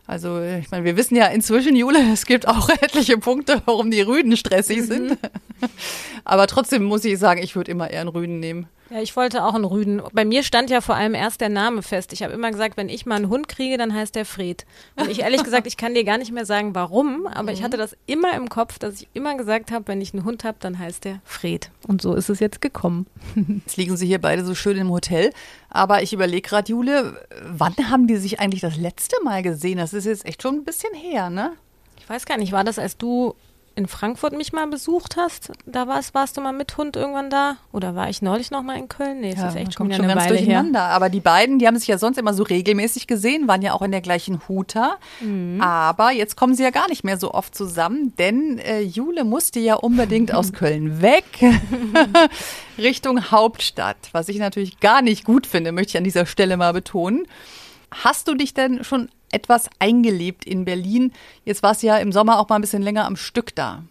[0.08, 4.02] Also ich meine, wir wissen ja inzwischen, Jule, es gibt auch etliche Punkte, warum die
[4.02, 5.10] Rüden stressig sind.
[5.10, 5.18] Mhm.
[6.24, 8.66] Aber trotzdem muss ich sagen, ich würde immer eher einen Rüden nehmen.
[8.90, 10.00] Ja, ich wollte auch einen Rüden.
[10.12, 12.12] Bei mir stand ja vor allem erst der Name fest.
[12.12, 14.64] Ich habe immer gesagt, wenn ich mal einen Hund kriege, dann heißt der Fred.
[14.94, 17.48] Und ich ehrlich gesagt, ich kann dir gar nicht mehr sagen, warum, aber mhm.
[17.48, 20.44] ich hatte das immer im Kopf, dass ich immer gesagt habe, wenn ich einen Hund
[20.44, 21.70] habe, dann heißt der Fred.
[21.88, 23.06] Und so ist es jetzt gekommen.
[23.66, 25.32] Jetzt liegen sie hier beide so schön im Hotel.
[25.68, 29.78] Aber ich überlege gerade, Jule, wann haben die sich eigentlich das letzte Mal gesehen?
[29.78, 31.52] Das ist jetzt echt schon ein bisschen her, ne?
[31.98, 33.34] Ich weiß gar nicht, war das, als du
[33.76, 37.58] in Frankfurt mich mal besucht hast, da warst, warst du mal mit Hund irgendwann da?
[37.72, 39.20] Oder war ich neulich noch mal in Köln?
[39.20, 40.86] Nee, das ja, ist echt schon wieder eine ganz Weile durcheinander.
[40.86, 40.94] Her.
[40.94, 43.82] Aber die beiden, die haben sich ja sonst immer so regelmäßig gesehen, waren ja auch
[43.82, 44.96] in der gleichen Huta.
[45.20, 45.60] Mhm.
[45.60, 49.60] Aber jetzt kommen sie ja gar nicht mehr so oft zusammen, denn äh, Jule musste
[49.60, 51.24] ja unbedingt aus Köln weg
[52.78, 56.72] Richtung Hauptstadt, was ich natürlich gar nicht gut finde, möchte ich an dieser Stelle mal
[56.72, 57.26] betonen.
[57.90, 61.12] Hast du dich denn schon etwas eingelebt in Berlin.
[61.44, 63.82] Jetzt war es ja im Sommer auch mal ein bisschen länger am Stück da.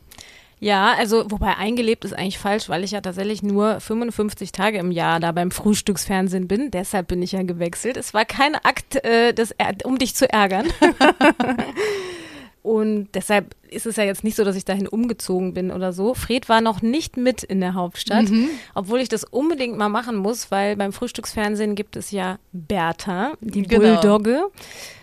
[0.60, 4.90] Ja, also wobei eingelebt ist eigentlich falsch, weil ich ja tatsächlich nur 55 Tage im
[4.92, 6.72] Jahr da beim Frühstücksfernsehen bin.
[6.72, 7.98] Deshalb bin ich ja gewechselt.
[7.98, 9.54] Es war kein Akt, äh, des,
[9.84, 10.66] um dich zu ärgern.
[12.66, 16.16] Und deshalb ist es ja jetzt nicht so, dass ich dahin umgezogen bin oder so.
[16.16, 18.50] Fred war noch nicht mit in der Hauptstadt, mhm.
[18.74, 23.62] obwohl ich das unbedingt mal machen muss, weil beim Frühstücksfernsehen gibt es ja Bertha, die
[23.62, 24.02] genau.
[24.02, 24.46] Bulldogge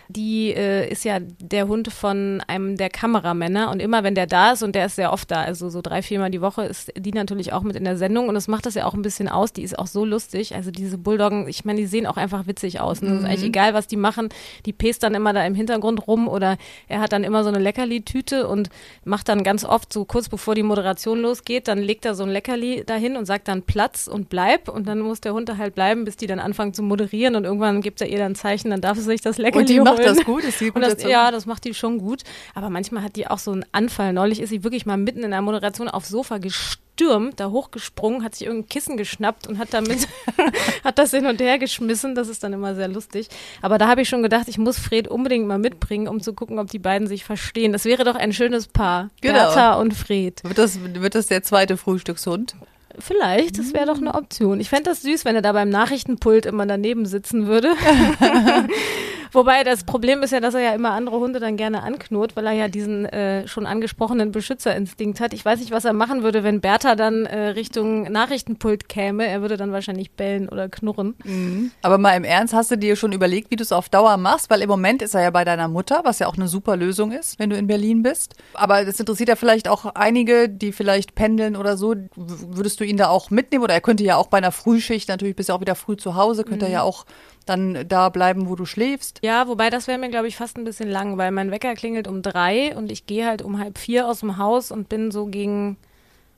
[0.07, 3.71] die äh, ist ja der Hund von einem der Kameramänner.
[3.71, 6.01] Und immer wenn der da ist und der ist sehr oft da, also so drei,
[6.01, 8.27] viermal die Woche ist die natürlich auch mit in der Sendung.
[8.27, 10.71] Und das macht das ja auch ein bisschen aus, die ist auch so lustig, also
[10.71, 13.09] diese Bulldoggen, ich meine, die sehen auch einfach witzig aus, ne?
[13.09, 13.17] mhm.
[13.17, 14.29] ist eigentlich egal, was die machen,
[14.65, 17.59] die pest dann immer da im Hintergrund rum oder er hat dann immer so eine
[17.59, 18.69] Leckerli-Tüte und
[19.05, 22.29] macht dann ganz oft so kurz bevor die Moderation losgeht, dann legt er so ein
[22.29, 24.69] Leckerli dahin und sagt dann Platz und bleib.
[24.69, 27.35] Und dann muss der Hund da halt bleiben, bis die dann anfangen zu moderieren.
[27.35, 29.83] Und irgendwann gibt er ihr dann ein Zeichen, dann darf sie sich das Leckerli holen
[29.83, 30.43] macht das gut?
[30.43, 32.23] Ist sie gut das, ja, das macht die schon gut.
[32.53, 34.13] Aber manchmal hat die auch so einen Anfall.
[34.13, 38.35] Neulich ist sie wirklich mal mitten in der Moderation aufs Sofa gestürmt, da hochgesprungen, hat
[38.35, 40.07] sich irgendein Kissen geschnappt und hat damit,
[40.83, 42.15] hat das hin und her geschmissen.
[42.15, 43.27] Das ist dann immer sehr lustig.
[43.61, 46.59] Aber da habe ich schon gedacht, ich muss Fred unbedingt mal mitbringen, um zu gucken,
[46.59, 47.73] ob die beiden sich verstehen.
[47.73, 49.09] Das wäre doch ein schönes Paar.
[49.21, 49.33] Genau.
[49.35, 50.43] Bertha und Fred.
[50.43, 52.55] Wird das, wird das der zweite Frühstückshund?
[52.99, 54.59] Vielleicht, das wäre doch eine Option.
[54.59, 57.69] Ich fände das süß, wenn er da beim Nachrichtenpult immer daneben sitzen würde.
[59.33, 62.45] Wobei das Problem ist ja, dass er ja immer andere Hunde dann gerne anknurrt, weil
[62.45, 65.33] er ja diesen äh, schon angesprochenen Beschützerinstinkt hat.
[65.33, 69.25] Ich weiß nicht, was er machen würde, wenn Bertha dann äh, Richtung Nachrichtenpult käme.
[69.25, 71.15] Er würde dann wahrscheinlich bellen oder knurren.
[71.23, 71.71] Mhm.
[71.81, 74.51] Aber mal im Ernst, hast du dir schon überlegt, wie du es auf Dauer machst?
[74.51, 77.11] Weil im Moment ist er ja bei deiner Mutter, was ja auch eine super Lösung
[77.11, 78.35] ist, wenn du in Berlin bist.
[78.53, 81.95] Aber das interessiert ja vielleicht auch einige, die vielleicht pendeln oder so.
[82.15, 83.63] Würdest du ihn da auch mitnehmen?
[83.63, 86.15] Oder er könnte ja auch bei einer Frühschicht, natürlich bist du auch wieder früh zu
[86.15, 86.71] Hause, könnte mhm.
[86.71, 87.05] er ja auch
[87.45, 89.19] dann da bleiben, wo du schläfst.
[89.23, 92.07] Ja, wobei das wäre mir, glaube ich, fast ein bisschen lang, weil mein Wecker klingelt
[92.07, 95.25] um drei und ich gehe halt um halb vier aus dem Haus und bin so
[95.25, 95.77] gegen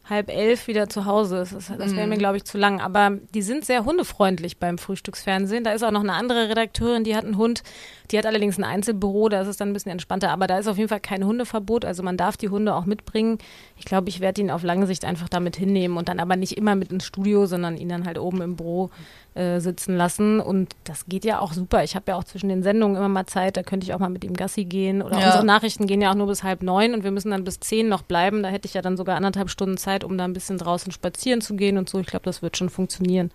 [0.09, 1.37] halb elf wieder zu Hause.
[1.37, 2.19] Das, das wäre mir, mhm.
[2.19, 2.79] glaube ich, zu lang.
[2.79, 5.63] Aber die sind sehr hundefreundlich beim Frühstücksfernsehen.
[5.63, 7.63] Da ist auch noch eine andere Redakteurin, die hat einen Hund.
[8.11, 10.29] Die hat allerdings ein Einzelbüro, da ist es dann ein bisschen entspannter.
[10.29, 11.85] Aber da ist auf jeden Fall kein Hundeverbot.
[11.85, 13.39] Also man darf die Hunde auch mitbringen.
[13.77, 16.57] Ich glaube, ich werde ihn auf lange Sicht einfach damit hinnehmen und dann aber nicht
[16.57, 18.91] immer mit ins Studio, sondern ihn dann halt oben im Büro
[19.35, 20.39] äh, sitzen lassen.
[20.39, 21.83] Und das geht ja auch super.
[21.83, 24.09] Ich habe ja auch zwischen den Sendungen immer mal Zeit, da könnte ich auch mal
[24.09, 25.01] mit ihm Gassi gehen.
[25.01, 25.25] Oder ja.
[25.25, 27.89] unsere Nachrichten gehen ja auch nur bis halb neun und wir müssen dann bis zehn
[27.89, 28.43] noch bleiben.
[28.43, 31.41] Da hätte ich ja dann sogar anderthalb Stunden Zeit, um da ein bisschen draußen spazieren
[31.41, 31.99] zu gehen und so.
[31.99, 33.31] Ich glaube, das wird schon funktionieren.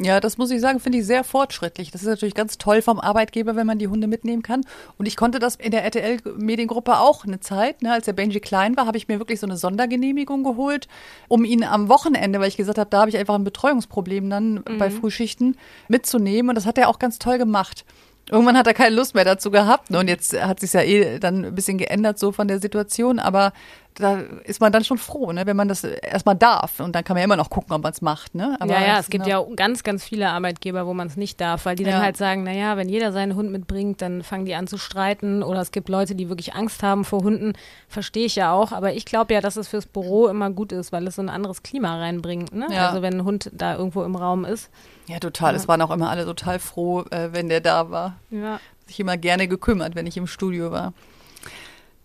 [0.00, 1.90] Ja, das muss ich sagen, finde ich sehr fortschrittlich.
[1.90, 4.64] Das ist natürlich ganz toll vom Arbeitgeber, wenn man die Hunde mitnehmen kann.
[4.96, 7.82] Und ich konnte das in der RTL-Mediengruppe auch eine Zeit.
[7.82, 10.86] Ne, als der Benji klein war, habe ich mir wirklich so eine Sondergenehmigung geholt,
[11.26, 14.54] um ihn am Wochenende, weil ich gesagt habe, da habe ich einfach ein Betreuungsproblem dann
[14.54, 14.78] mhm.
[14.78, 15.56] bei Frühschichten
[15.88, 16.50] mitzunehmen.
[16.50, 17.84] Und das hat er auch ganz toll gemacht.
[18.30, 19.90] Irgendwann hat er keine Lust mehr dazu gehabt.
[19.90, 19.98] Ne?
[19.98, 23.18] Und jetzt hat sich ja eh dann ein bisschen geändert so von der Situation.
[23.18, 23.52] Aber
[23.98, 26.80] da ist man dann schon froh, ne, wenn man das erstmal darf.
[26.80, 28.34] Und dann kann man ja immer noch gucken, ob man es macht.
[28.34, 28.56] Ne?
[28.60, 31.66] Aber ja, ja, es gibt ja ganz, ganz viele Arbeitgeber, wo man es nicht darf,
[31.66, 31.92] weil die ja.
[31.92, 35.42] dann halt sagen, naja, wenn jeder seinen Hund mitbringt, dann fangen die an zu streiten.
[35.42, 37.54] Oder es gibt Leute, die wirklich Angst haben vor Hunden.
[37.88, 38.72] Verstehe ich ja auch.
[38.72, 41.28] Aber ich glaube ja, dass es fürs Büro immer gut ist, weil es so ein
[41.28, 42.54] anderes Klima reinbringt.
[42.54, 42.66] Ne?
[42.70, 42.88] Ja.
[42.88, 44.70] Also wenn ein Hund da irgendwo im Raum ist.
[45.06, 45.52] Ja, total.
[45.52, 45.56] Ja.
[45.56, 48.16] Es waren auch immer alle total froh, äh, wenn der da war.
[48.30, 48.60] Ja.
[48.86, 50.92] sich immer gerne gekümmert, wenn ich im Studio war.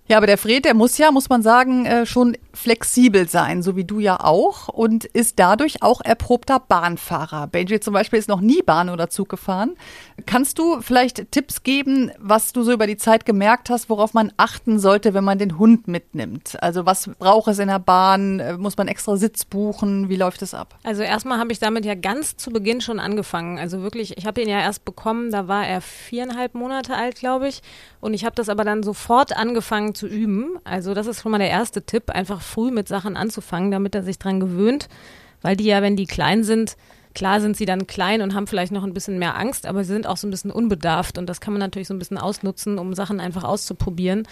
[0.09, 3.77] Ja, aber der Fred, der muss ja, muss man sagen, äh, schon flexibel sein, so
[3.77, 7.47] wie du ja auch, und ist dadurch auch erprobter Bahnfahrer.
[7.47, 9.75] Benji zum Beispiel ist noch nie Bahn oder Zug gefahren.
[10.25, 14.33] Kannst du vielleicht Tipps geben, was du so über die Zeit gemerkt hast, worauf man
[14.35, 16.61] achten sollte, wenn man den Hund mitnimmt?
[16.61, 18.41] Also was braucht es in der Bahn?
[18.41, 20.09] Äh, muss man extra Sitz buchen?
[20.09, 20.75] Wie läuft es ab?
[20.83, 23.57] Also erstmal habe ich damit ja ganz zu Beginn schon angefangen.
[23.57, 27.47] Also wirklich, ich habe ihn ja erst bekommen, da war er viereinhalb Monate alt, glaube
[27.47, 27.61] ich.
[28.01, 30.59] Und ich habe das aber dann sofort angefangen zu üben.
[30.65, 34.03] Also das ist schon mal der erste Tipp, einfach früh mit Sachen anzufangen, damit er
[34.03, 34.89] sich dran gewöhnt.
[35.41, 36.75] Weil die ja, wenn die klein sind,
[37.15, 39.93] klar sind sie dann klein und haben vielleicht noch ein bisschen mehr Angst, aber sie
[39.93, 42.79] sind auch so ein bisschen unbedarft und das kann man natürlich so ein bisschen ausnutzen,
[42.79, 44.27] um Sachen einfach auszuprobieren.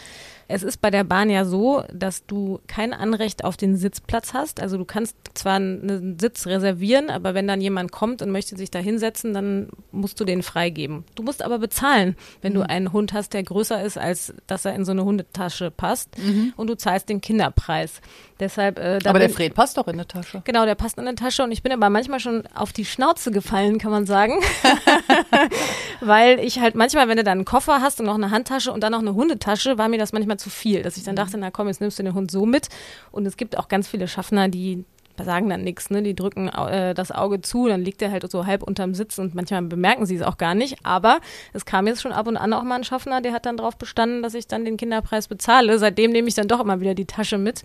[0.52, 4.62] Es ist bei der Bahn ja so, dass du kein Anrecht auf den Sitzplatz hast.
[4.62, 8.70] Also du kannst zwar einen Sitz reservieren, aber wenn dann jemand kommt und möchte sich
[8.70, 11.06] da hinsetzen, dann musst du den freigeben.
[11.16, 12.58] Du musst aber bezahlen, wenn mhm.
[12.58, 16.18] du einen Hund hast, der größer ist, als dass er in so eine Hundetasche passt.
[16.18, 16.54] Mhm.
[16.58, 18.02] Und du zahlst den Kinderpreis.
[18.40, 20.42] Deshalb, äh, aber der Fred passt doch in eine Tasche.
[20.46, 23.32] Genau, der passt in eine Tasche und ich bin aber manchmal schon auf die Schnauze
[23.32, 24.34] gefallen, kann man sagen.
[26.02, 28.82] Weil ich halt manchmal, wenn du dann einen Koffer hast und noch eine Handtasche und
[28.82, 31.52] dann noch eine Hundetasche, war mir das manchmal zu viel, dass ich dann dachte, na
[31.52, 32.68] komm, jetzt nimmst du den Hund so mit.
[33.12, 34.86] Und es gibt auch ganz viele Schaffner, die
[35.24, 36.02] sagen dann nichts, ne?
[36.02, 39.36] Die drücken äh, das Auge zu, dann liegt er halt so halb unterm Sitz und
[39.36, 40.78] manchmal bemerken sie es auch gar nicht.
[40.84, 41.20] Aber
[41.54, 43.78] es kam jetzt schon ab und an auch mal ein Schaffner, der hat dann darauf
[43.78, 45.78] bestanden, dass ich dann den Kinderpreis bezahle.
[45.80, 47.64] Seitdem nehme ich dann doch immer wieder die Tasche mit.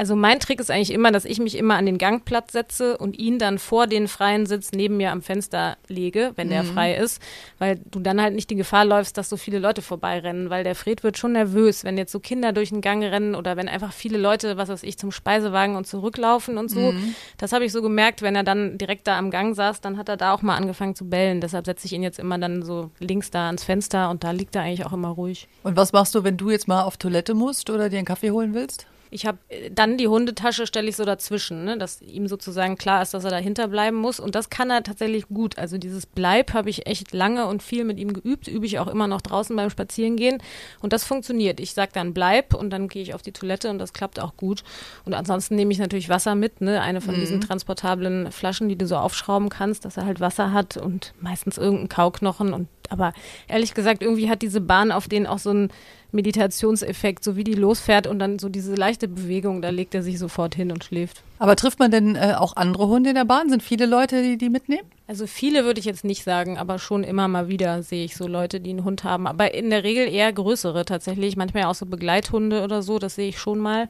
[0.00, 3.18] Also mein Trick ist eigentlich immer, dass ich mich immer an den Gangplatz setze und
[3.18, 6.52] ihn dann vor den freien Sitz neben mir am Fenster lege, wenn mhm.
[6.52, 7.20] der frei ist,
[7.58, 10.74] weil du dann halt nicht die Gefahr läufst, dass so viele Leute vorbeirennen, weil der
[10.74, 13.92] Fred wird schon nervös, wenn jetzt so Kinder durch den Gang rennen oder wenn einfach
[13.92, 16.92] viele Leute, was weiß ich, zum Speisewagen und zurücklaufen und so.
[16.92, 17.14] Mhm.
[17.36, 20.08] Das habe ich so gemerkt, wenn er dann direkt da am Gang saß, dann hat
[20.08, 21.42] er da auch mal angefangen zu bellen.
[21.42, 24.56] Deshalb setze ich ihn jetzt immer dann so links da ans Fenster und da liegt
[24.56, 25.46] er eigentlich auch immer ruhig.
[25.62, 28.30] Und was machst du, wenn du jetzt mal auf Toilette musst oder dir einen Kaffee
[28.30, 28.86] holen willst?
[29.10, 33.02] Ich habe äh, dann die Hundetasche stelle ich so dazwischen, ne, dass ihm sozusagen klar
[33.02, 35.58] ist, dass er dahinter bleiben muss und das kann er tatsächlich gut.
[35.58, 38.88] Also dieses Bleib habe ich echt lange und viel mit ihm geübt, übe ich auch
[38.88, 40.42] immer noch draußen beim Spazierengehen
[40.80, 41.60] und das funktioniert.
[41.60, 44.36] Ich sage dann Bleib und dann gehe ich auf die Toilette und das klappt auch
[44.36, 44.62] gut.
[45.04, 47.20] Und ansonsten nehme ich natürlich Wasser mit, ne, eine von mhm.
[47.20, 51.58] diesen transportablen Flaschen, die du so aufschrauben kannst, dass er halt Wasser hat und meistens
[51.58, 53.12] irgendeinen Kauknochen und aber
[53.46, 55.72] ehrlich gesagt, irgendwie hat diese Bahn auf den auch so einen
[56.12, 60.18] Meditationseffekt, so wie die losfährt und dann so diese leichte Bewegung, da legt er sich
[60.18, 61.22] sofort hin und schläft.
[61.38, 63.48] Aber trifft man denn äh, auch andere Hunde in der Bahn?
[63.48, 64.86] Sind viele Leute, die die mitnehmen?
[65.06, 68.26] Also viele würde ich jetzt nicht sagen, aber schon immer mal wieder sehe ich so
[68.26, 69.26] Leute, die einen Hund haben.
[69.26, 71.36] Aber in der Regel eher größere tatsächlich.
[71.36, 73.88] Manchmal auch so Begleithunde oder so, das sehe ich schon mal.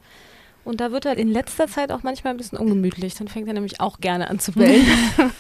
[0.65, 3.15] Und da wird halt in letzter Zeit auch manchmal ein bisschen ungemütlich.
[3.15, 4.87] Dann fängt er nämlich auch gerne an zu bellen.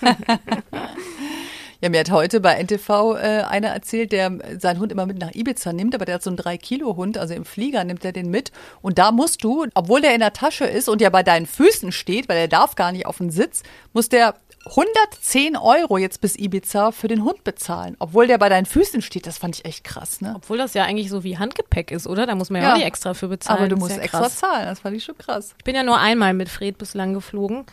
[1.82, 5.34] Ja, mir hat heute bei NTV äh, einer erzählt, der seinen Hund immer mit nach
[5.34, 8.52] Ibiza nimmt, aber der hat so einen 3-Kilo-Hund, also im Flieger nimmt er den mit.
[8.82, 11.90] Und da musst du, obwohl der in der Tasche ist und ja bei deinen Füßen
[11.90, 13.62] steht, weil er darf gar nicht auf den Sitz,
[13.94, 14.34] muss der
[14.66, 19.26] 110 Euro jetzt bis Ibiza für den Hund bezahlen, obwohl der bei deinen Füßen steht.
[19.26, 20.34] Das fand ich echt krass, ne?
[20.36, 22.26] Obwohl das ja eigentlich so wie Handgepäck ist, oder?
[22.26, 23.58] Da muss man ja, ja auch nicht extra für bezahlen.
[23.58, 25.54] Aber du musst ja extra zahlen, das fand ich schon krass.
[25.56, 27.64] Ich bin ja nur einmal mit Fred bislang geflogen.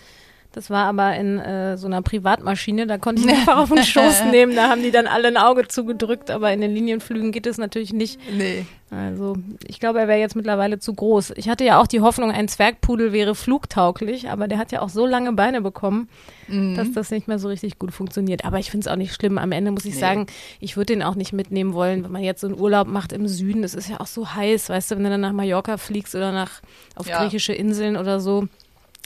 [0.53, 4.25] Das war aber in äh, so einer Privatmaschine, da konnte ich einfach auf den Schoß
[4.31, 7.57] nehmen, da haben die dann alle ein Auge zugedrückt, aber in den Linienflügen geht es
[7.57, 8.19] natürlich nicht.
[8.35, 8.65] Nee.
[8.89, 9.35] Also
[9.67, 11.33] ich glaube, er wäre jetzt mittlerweile zu groß.
[11.35, 14.87] Ich hatte ja auch die Hoffnung, ein Zwergpudel wäre flugtauglich, aber der hat ja auch
[14.87, 16.07] so lange Beine bekommen,
[16.47, 16.75] mhm.
[16.75, 18.45] dass das nicht mehr so richtig gut funktioniert.
[18.45, 19.37] Aber ich finde es auch nicht schlimm.
[19.37, 19.99] Am Ende muss ich nee.
[19.99, 20.27] sagen,
[20.61, 23.27] ich würde den auch nicht mitnehmen wollen, wenn man jetzt so einen Urlaub macht im
[23.27, 23.65] Süden.
[23.65, 26.31] Es ist ja auch so heiß, weißt du, wenn du dann nach Mallorca fliegst oder
[26.31, 26.61] nach
[26.95, 27.21] auf ja.
[27.21, 28.47] griechische Inseln oder so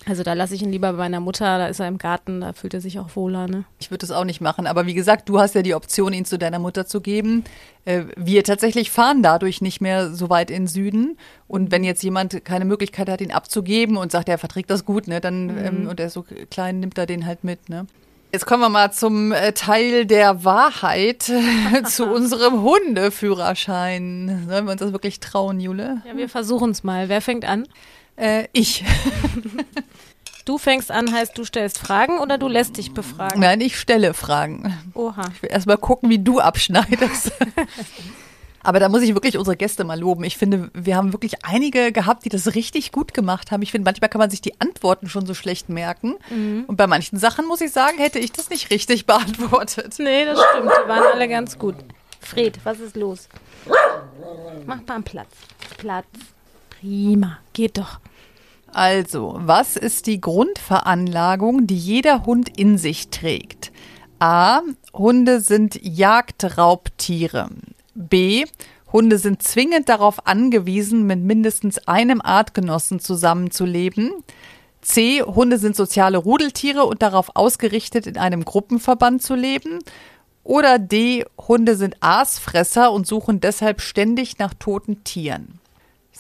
[0.08, 2.54] also da lasse ich ihn lieber bei meiner Mutter, da ist er im Garten, da
[2.54, 3.48] fühlt er sich auch wohler.
[3.48, 3.66] Ne?
[3.80, 6.26] Ich würde das auch nicht machen, aber wie gesagt, du hast ja die Option, ihn
[6.26, 7.44] zu deiner Mutter zu geben.
[7.86, 11.18] Äh, wir tatsächlich fahren dadurch nicht mehr so weit in Süden.
[11.48, 15.08] Und wenn jetzt jemand keine Möglichkeit hat, ihn abzugeben und sagt, er verträgt das gut,
[15.08, 15.58] ne, dann mhm.
[15.58, 17.70] ähm, und er ist so klein, nimmt er den halt mit.
[17.70, 17.86] Ne?
[18.34, 21.24] Jetzt kommen wir mal zum äh, Teil der Wahrheit,
[21.86, 24.48] zu unserem Hundeführerschein.
[24.50, 26.02] Sollen wir uns das wirklich trauen, Jule?
[26.08, 27.10] Ja, wir versuchen es mal.
[27.10, 27.68] Wer fängt an?
[28.22, 28.84] Äh, ich.
[30.44, 33.40] Du fängst an, heißt du stellst Fragen oder du lässt dich befragen?
[33.40, 34.76] Nein, ich stelle Fragen.
[34.96, 35.22] Oha.
[35.36, 37.32] Ich will erst mal gucken, wie du abschneidest.
[38.64, 40.24] Aber da muss ich wirklich unsere Gäste mal loben.
[40.24, 43.62] Ich finde, wir haben wirklich einige gehabt, die das richtig gut gemacht haben.
[43.62, 46.16] Ich finde, manchmal kann man sich die Antworten schon so schlecht merken.
[46.32, 46.64] Mhm.
[46.66, 49.94] Und bei manchen Sachen muss ich sagen, hätte ich das nicht richtig beantwortet.
[50.00, 50.72] Nee, das stimmt.
[50.72, 51.76] Die waren alle ganz gut.
[52.20, 53.30] Fred, was ist los?
[54.66, 55.30] Mach mal einen Platz.
[55.78, 56.08] Platz.
[56.82, 58.00] Prima, geht doch.
[58.74, 63.72] Also, was ist die Grundveranlagung, die jeder Hund in sich trägt?
[64.20, 64.62] A.
[64.94, 67.50] Hunde sind Jagdraubtiere.
[67.96, 68.46] B.
[68.94, 74.12] Hunde sind zwingend darauf angewiesen, mit mindestens einem Artgenossen zusammenzuleben.
[74.82, 75.22] C.
[75.22, 79.80] Hunde sind soziale Rudeltiere und darauf ausgerichtet, in einem Gruppenverband zu leben.
[80.44, 81.26] Oder D.
[81.48, 85.61] Hunde sind Aasfresser und suchen deshalb ständig nach toten Tieren.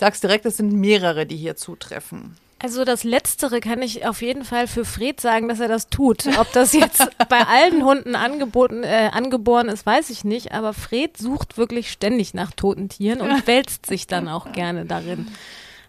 [0.02, 2.36] Ich sag's direkt, es sind mehrere, die hier zutreffen.
[2.58, 6.26] Also das Letztere kann ich auf jeden Fall für Fred sagen, dass er das tut.
[6.40, 10.54] Ob das jetzt bei allen Hunden angeboten, äh, angeboren ist, weiß ich nicht.
[10.54, 15.28] Aber Fred sucht wirklich ständig nach toten Tieren und wälzt sich dann auch gerne darin.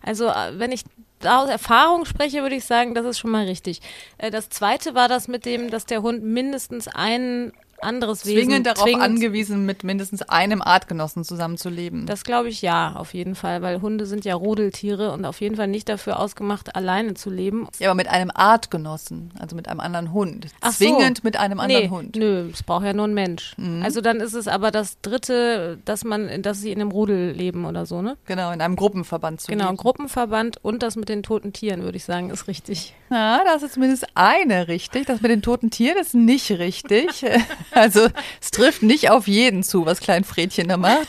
[0.03, 0.83] Also äh, wenn ich
[1.25, 3.81] aus Erfahrung spreche, würde ich sagen, das ist schon mal richtig.
[4.19, 8.49] Äh, das Zweite war das mit dem, dass der Hund mindestens einen anderes Wesen.
[8.49, 12.07] Zwingend darauf zwingend, angewiesen, mit mindestens einem Artgenossen zusammenzuleben.
[12.07, 15.57] Das glaube ich ja, auf jeden Fall, weil Hunde sind ja Rudeltiere und auf jeden
[15.57, 17.69] Fall nicht dafür ausgemacht, alleine zu leben.
[17.79, 20.47] Ja, aber mit einem Artgenossen, also mit einem anderen Hund.
[20.61, 21.23] Ach Zwingend so.
[21.25, 22.17] mit einem anderen nee, Hund.
[22.17, 23.55] Nö, es braucht ja nur ein Mensch.
[23.57, 23.83] Mhm.
[23.83, 27.65] Also dann ist es aber das dritte, dass man, dass sie in einem Rudel leben
[27.65, 28.17] oder so, ne?
[28.27, 29.77] Genau, in einem Gruppenverband zu genau, leben.
[29.77, 32.95] Genau, Gruppenverband und das mit den toten Tieren, würde ich sagen, ist richtig.
[33.11, 35.07] Na, das ist zumindest eine richtig.
[35.07, 37.25] Das mit den toten Tieren ist nicht richtig.
[37.73, 38.09] Also
[38.41, 41.09] es trifft nicht auf jeden zu, was Klein Fredchen da macht.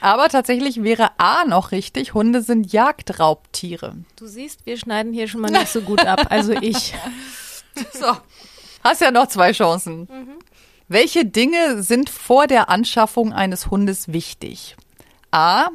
[0.00, 2.14] Aber tatsächlich wäre A noch richtig.
[2.14, 3.96] Hunde sind Jagdraubtiere.
[4.16, 6.26] Du siehst, wir schneiden hier schon mal nicht so gut ab.
[6.30, 6.94] Also ich.
[7.92, 8.16] So,
[8.82, 10.00] hast ja noch zwei Chancen.
[10.00, 10.38] Mhm.
[10.88, 14.76] Welche Dinge sind vor der Anschaffung eines Hundes wichtig?
[15.30, 15.68] A.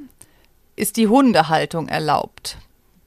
[0.75, 2.57] Ist die Hundehaltung erlaubt?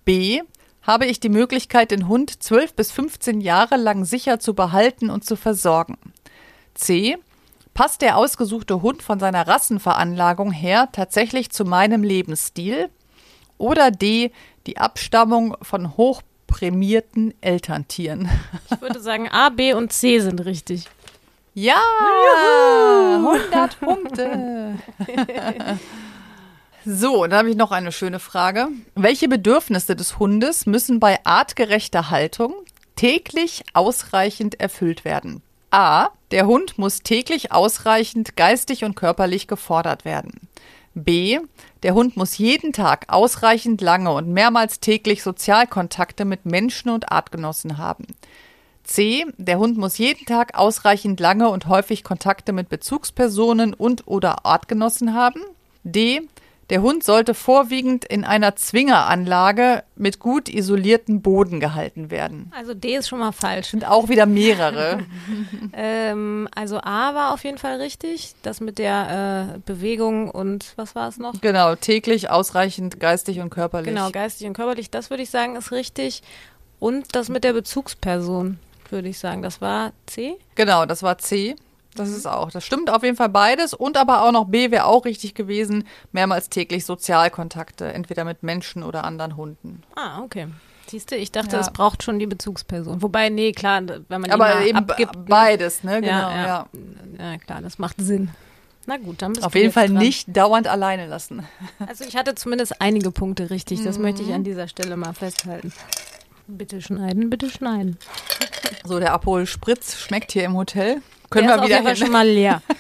[0.07, 0.40] B.
[0.81, 5.22] Habe ich die Möglichkeit, den Hund 12 bis 15 Jahre lang sicher zu behalten und
[5.22, 5.98] zu versorgen?
[6.79, 7.19] C.
[7.75, 12.88] Passt der ausgesuchte Hund von seiner Rassenveranlagung her tatsächlich zu meinem Lebensstil?
[13.59, 14.33] Oder D.
[14.67, 18.29] Die Abstammung von hochprämierten Elterntieren?
[18.71, 20.87] Ich würde sagen, A, B und C sind richtig.
[21.55, 21.81] Ja!
[23.17, 23.31] Juhu.
[23.31, 24.79] 100 Punkte!
[26.91, 28.69] So, dann habe ich noch eine schöne Frage.
[28.95, 32.55] Welche Bedürfnisse des Hundes müssen bei artgerechter Haltung
[32.97, 35.43] täglich ausreichend erfüllt werden?
[35.71, 36.09] A.
[36.31, 40.49] Der Hund muss täglich ausreichend geistig und körperlich gefordert werden.
[40.95, 41.39] B.
[41.83, 47.79] Der Hund muss jeden Tag ausreichend lange und mehrmals täglich Sozialkontakte mit Menschen und Artgenossen
[47.79, 48.07] haben.
[48.85, 49.27] C.
[49.37, 55.15] Der Hund muss jeden Tag ausreichend lange und häufig Kontakte mit Bezugspersonen und oder Artgenossen
[55.15, 55.43] haben.
[55.85, 56.23] D.
[56.71, 62.53] Der Hund sollte vorwiegend in einer Zwingeranlage mit gut isoliertem Boden gehalten werden.
[62.55, 63.69] Also D ist schon mal falsch.
[63.69, 65.07] Sind auch wieder mehrere.
[65.73, 68.35] ähm, also A war auf jeden Fall richtig.
[68.43, 71.41] Das mit der äh, Bewegung und was war es noch?
[71.41, 73.89] Genau, täglich ausreichend geistig und körperlich.
[73.89, 74.91] Genau, geistig und körperlich.
[74.91, 76.23] Das würde ich sagen ist richtig.
[76.81, 78.59] Und das mit der Bezugsperson
[78.91, 79.43] würde ich sagen.
[79.43, 80.37] Das war C?
[80.55, 81.57] Genau, das war C.
[81.99, 82.51] Das ist auch.
[82.51, 83.75] Das stimmt auf jeden Fall beides.
[83.75, 85.85] Und aber auch noch B wäre auch richtig gewesen.
[86.13, 89.83] Mehrmals täglich Sozialkontakte, entweder mit Menschen oder anderen Hunden.
[89.97, 90.49] Ah, okay.
[90.87, 91.61] Siehst du, ich dachte, ja.
[91.61, 93.03] es braucht schon die Bezugsperson.
[93.03, 95.25] Wobei, nee, klar, wenn man aber eben abgibt, ne?
[95.29, 96.01] beides, ne?
[96.01, 96.67] Genau, ja, ja.
[97.19, 98.31] ja, klar, das macht Sinn.
[98.87, 99.99] Na gut, dann bist Auf jeden Fall dran.
[99.99, 101.47] nicht dauernd alleine lassen.
[101.87, 103.85] Also ich hatte zumindest einige Punkte richtig.
[103.85, 104.05] Das mhm.
[104.05, 105.73] möchte ich an dieser Stelle mal festhalten.
[106.47, 107.99] Bitte schneiden, bitte schneiden.
[108.85, 111.03] So, der Abhol Spritz schmeckt hier im Hotel.
[111.31, 112.62] Können Der wir wieder auf jeden Fall schon mal leer.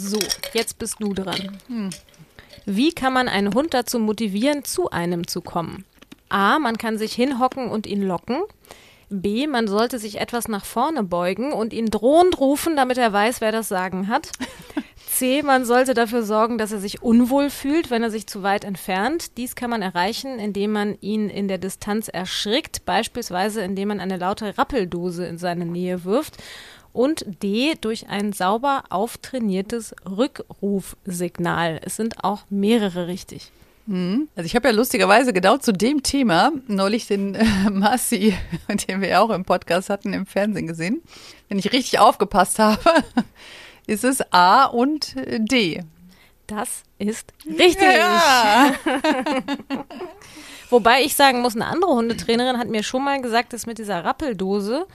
[0.00, 0.20] So,
[0.52, 1.58] jetzt bist du dran.
[1.66, 1.90] Hm.
[2.66, 5.84] Wie kann man einen Hund dazu motivieren, zu einem zu kommen?
[6.28, 6.60] A.
[6.60, 8.42] Man kann sich hinhocken und ihn locken.
[9.10, 9.48] B.
[9.48, 13.50] Man sollte sich etwas nach vorne beugen und ihn drohend rufen, damit er weiß, wer
[13.50, 14.30] das Sagen hat.
[15.08, 15.42] C.
[15.42, 19.36] Man sollte dafür sorgen, dass er sich unwohl fühlt, wenn er sich zu weit entfernt.
[19.36, 24.16] Dies kann man erreichen, indem man ihn in der Distanz erschrickt, beispielsweise indem man eine
[24.16, 26.36] laute Rappeldose in seine Nähe wirft
[26.92, 31.80] und D durch ein sauber auftrainiertes Rückrufsignal.
[31.84, 33.52] Es sind auch mehrere richtig.
[33.88, 34.28] Mhm.
[34.36, 38.36] Also ich habe ja lustigerweise genau zu dem Thema neulich den äh, Massi,
[38.88, 41.02] den wir ja auch im Podcast hatten, im Fernsehen gesehen.
[41.48, 42.78] Wenn ich richtig aufgepasst habe,
[43.86, 45.82] ist es A und D.
[46.46, 47.96] Das ist richtig.
[47.96, 48.72] Ja.
[50.70, 54.04] Wobei ich sagen muss, eine andere Hundetrainerin hat mir schon mal gesagt, dass mit dieser
[54.04, 54.86] Rappeldose,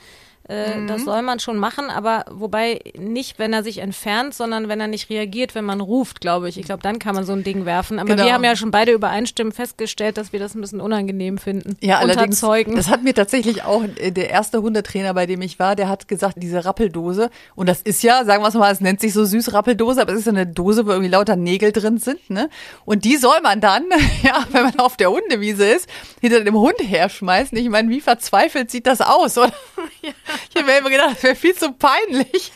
[0.50, 0.88] äh, mhm.
[0.88, 4.88] Das soll man schon machen, aber wobei nicht, wenn er sich entfernt, sondern wenn er
[4.88, 6.58] nicht reagiert, wenn man ruft, glaube ich.
[6.58, 7.98] Ich glaube, dann kann man so ein Ding werfen.
[7.98, 8.26] Aber genau.
[8.26, 11.78] wir haben ja schon beide übereinstimmend festgestellt, dass wir das ein bisschen unangenehm finden.
[11.80, 12.42] Ja, allerdings.
[12.42, 12.76] Zeugen.
[12.76, 16.10] Das hat mir tatsächlich auch äh, der erste Hundetrainer, bei dem ich war, der hat
[16.10, 17.30] gesagt, diese Rappeldose.
[17.56, 20.12] Und das ist ja, sagen wir es mal, es nennt sich so süß Rappeldose, aber
[20.12, 22.50] es ist so eine Dose, wo irgendwie lauter Nägel drin sind, ne?
[22.84, 23.86] Und die soll man dann,
[24.24, 25.88] ja, wenn man auf der Hundewiese ist,
[26.20, 27.58] hinter dem Hund herschmeißen.
[27.58, 29.54] Ich meine, wie verzweifelt sieht das aus, oder?
[30.02, 30.12] Ja.
[30.54, 32.52] Ich habe mir immer gedacht, das wäre viel zu peinlich.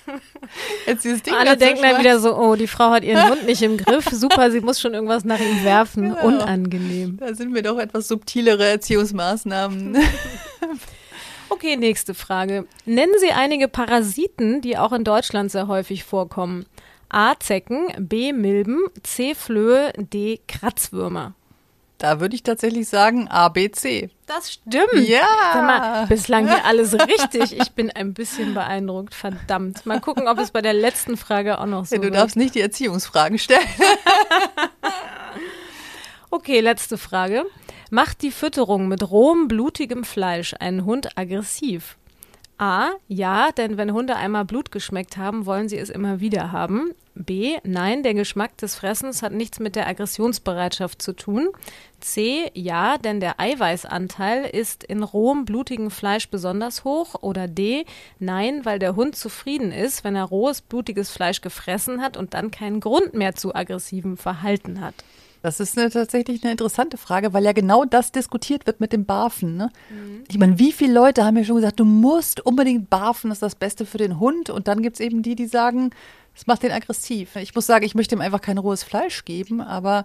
[0.85, 3.63] Jetzt dieses Ding Alle denken dann wieder so, oh, die Frau hat ihren Hund nicht
[3.63, 4.05] im Griff.
[4.11, 6.09] Super, sie muss schon irgendwas nach ihm werfen.
[6.09, 6.27] Genau.
[6.27, 7.17] Unangenehm.
[7.17, 9.97] Da sind mir doch etwas subtilere Erziehungsmaßnahmen.
[11.49, 12.67] Okay, nächste Frage.
[12.85, 16.65] Nennen Sie einige Parasiten, die auch in Deutschland sehr häufig vorkommen.
[17.07, 17.39] A.
[17.39, 18.33] Zecken, B.
[18.33, 19.33] Milben, C.
[19.33, 20.41] Flöhe, D.
[20.47, 21.35] Kratzwürmer.
[21.97, 24.11] Da würde ich tatsächlich sagen A, B, C.
[24.27, 25.07] Das stimmt.
[25.07, 25.25] Ja.
[25.53, 27.59] Sag mal, bislang hier alles richtig.
[27.59, 29.15] Ich bin ein bisschen beeindruckt.
[29.15, 29.85] Verdammt.
[29.87, 32.15] Mal gucken, ob es bei der letzten Frage auch noch so ja, Du wird.
[32.15, 33.61] darfst nicht die Erziehungsfragen stellen.
[36.29, 37.45] okay, letzte Frage.
[37.89, 41.97] Macht die Fütterung mit rohem, blutigem Fleisch einen Hund aggressiv?
[42.57, 42.91] A.
[43.07, 46.91] Ja, denn wenn Hunde einmal Blut geschmeckt haben, wollen sie es immer wieder haben.
[47.13, 47.57] B.
[47.63, 51.49] Nein, der Geschmack des Fressens hat nichts mit der Aggressionsbereitschaft zu tun.
[51.99, 52.51] C.
[52.53, 57.15] Ja, denn der Eiweißanteil ist in rohem, blutigem Fleisch besonders hoch.
[57.21, 57.85] Oder D.
[58.19, 62.51] Nein, weil der Hund zufrieden ist, wenn er rohes, blutiges Fleisch gefressen hat und dann
[62.51, 64.95] keinen Grund mehr zu aggressivem Verhalten hat.
[65.41, 69.05] Das ist eine, tatsächlich eine interessante Frage, weil ja genau das diskutiert wird mit dem
[69.05, 69.55] Barfen.
[69.55, 69.69] Ne?
[69.89, 70.23] Mhm.
[70.27, 73.43] Ich meine, wie viele Leute haben ja schon gesagt, du musst unbedingt barfen, das ist
[73.43, 74.49] das Beste für den Hund.
[74.49, 75.91] Und dann gibt es eben die, die sagen,
[76.35, 77.35] es macht den aggressiv.
[77.35, 80.03] Ich muss sagen, ich möchte ihm einfach kein rohes Fleisch geben, aber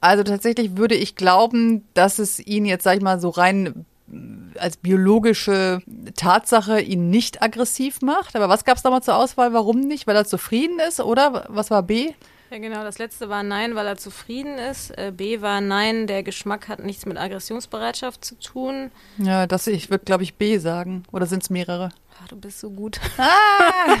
[0.00, 4.58] also tatsächlich würde ich glauben, dass es ihn jetzt, sag ich mal, so rein äh,
[4.58, 5.80] als biologische
[6.16, 8.34] Tatsache ihn nicht aggressiv macht.
[8.36, 9.52] Aber was gab es da mal zur Auswahl?
[9.52, 10.06] Warum nicht?
[10.06, 11.46] Weil er zufrieden ist, oder?
[11.48, 12.12] Was war B?
[12.52, 12.84] Ja, genau.
[12.84, 14.90] Das letzte war Nein, weil er zufrieden ist.
[14.90, 18.90] Äh, B war Nein, der Geschmack hat nichts mit Aggressionsbereitschaft zu tun.
[19.16, 21.04] Ja, das ich würde, glaube ich, B sagen.
[21.12, 21.88] Oder sind es mehrere?
[22.22, 23.00] Ach, du bist so gut.
[23.16, 23.96] Ah!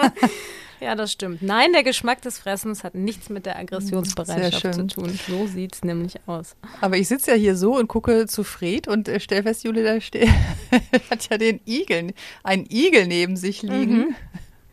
[0.80, 1.42] ja, das stimmt.
[1.42, 5.16] Nein, der Geschmack des Fressens hat nichts mit der Aggressionsbereitschaft zu tun.
[5.28, 6.56] So sieht es nämlich aus.
[6.80, 9.84] Aber ich sitze ja hier so und gucke zu Fred und äh, stelle fest, Julia
[9.94, 10.00] da
[11.10, 13.96] hat ja den Igel, einen Igel neben sich liegen.
[13.96, 14.16] Mhm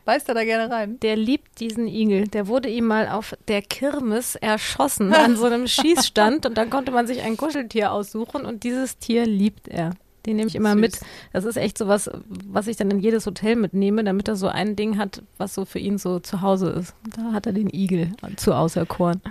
[0.10, 1.00] beißt er da gerne rein.
[1.02, 2.28] Der liebt diesen Igel.
[2.28, 6.92] Der wurde ihm mal auf der Kirmes erschossen an so einem Schießstand und dann konnte
[6.92, 9.92] man sich ein Kuscheltier aussuchen und dieses Tier liebt er.
[10.26, 10.82] Den nehme ich immer Süß.
[10.82, 11.00] mit.
[11.32, 14.48] Das ist echt so was, was ich dann in jedes Hotel mitnehme, damit er so
[14.48, 16.94] ein Ding hat, was so für ihn so zu Hause ist.
[17.16, 19.22] Da hat er den Igel zu auserkoren.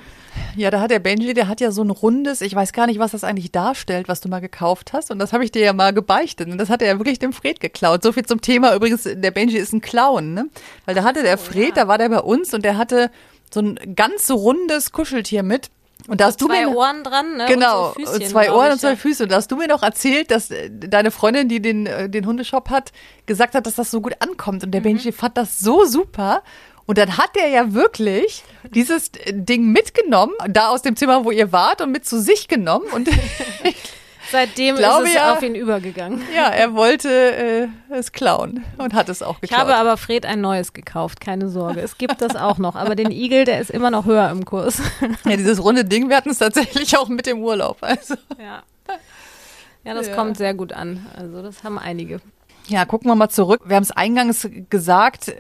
[0.57, 2.99] Ja, da hat der Benji, der hat ja so ein rundes, ich weiß gar nicht,
[2.99, 5.11] was das eigentlich darstellt, was du mal gekauft hast.
[5.11, 6.49] Und das habe ich dir ja mal gebeichtet.
[6.49, 8.03] Und das hat er ja wirklich dem Fred geklaut.
[8.03, 8.75] So viel zum Thema.
[8.75, 10.49] Übrigens, der Benji ist ein Clown, ne?
[10.87, 11.85] Weil da hatte der Fred, ja.
[11.85, 13.11] da war der bei uns und der hatte
[13.53, 15.71] so ein ganz rundes Kuscheltier mit.
[16.07, 17.47] Und da hast zwei du mir, Ohren dran, ne?
[17.49, 19.25] Genau, und, so Füßchen, zwei Ohren und zwei Füße.
[19.25, 22.27] Und da hast du mir noch erzählt, dass äh, deine Freundin, die den, äh, den
[22.27, 22.93] Hundeshop hat,
[23.27, 24.65] gesagt hat, dass das so gut ankommt.
[24.65, 24.85] Und der mhm.
[24.85, 26.43] Benji fand das so super.
[26.87, 28.43] Und dann hat er ja wirklich
[28.75, 32.87] dieses Ding mitgenommen, da aus dem Zimmer, wo ihr wart, und mit zu sich genommen.
[32.95, 33.11] Und
[34.31, 36.23] Seitdem glaube, ist es ja, auf ihn übergegangen.
[36.35, 39.51] Ja, er wollte äh, es klauen und hat es auch geklaut.
[39.51, 41.81] Ich habe aber Fred ein neues gekauft, keine Sorge.
[41.81, 42.77] Es gibt das auch noch.
[42.77, 44.81] Aber den Igel, der ist immer noch höher im Kurs.
[45.25, 47.79] Ja, dieses runde Ding, wir hatten es tatsächlich auch mit dem Urlaub.
[47.81, 48.15] Also.
[48.39, 48.63] Ja.
[49.85, 50.15] Ja, das ja.
[50.15, 51.07] kommt sehr gut an.
[51.17, 52.21] Also das haben einige.
[52.67, 53.63] Ja, gucken wir mal zurück.
[53.65, 55.33] Wir haben es eingangs gesagt,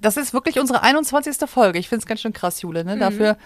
[0.00, 1.36] das ist wirklich unsere 21.
[1.48, 1.78] Folge.
[1.78, 2.84] Ich finde es ganz schön krass, Jule.
[2.84, 2.96] Ne?
[2.96, 3.00] Mhm.
[3.00, 3.36] Dafür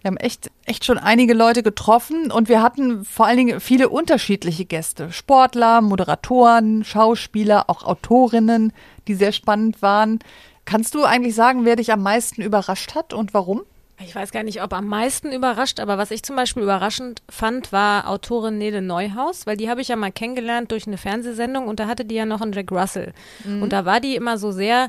[0.00, 3.88] wir haben echt, echt schon einige Leute getroffen und wir hatten vor allen Dingen viele
[3.88, 5.12] unterschiedliche Gäste.
[5.12, 8.72] Sportler, Moderatoren, Schauspieler, auch Autorinnen,
[9.08, 10.20] die sehr spannend waren.
[10.64, 13.62] Kannst du eigentlich sagen, wer dich am meisten überrascht hat und warum?
[14.02, 17.70] Ich weiß gar nicht, ob am meisten überrascht, aber was ich zum Beispiel überraschend fand,
[17.70, 21.80] war Autorin Nele Neuhaus, weil die habe ich ja mal kennengelernt durch eine Fernsehsendung und
[21.80, 23.12] da hatte die ja noch einen Jack Russell.
[23.44, 23.62] Mhm.
[23.62, 24.88] Und da war die immer so sehr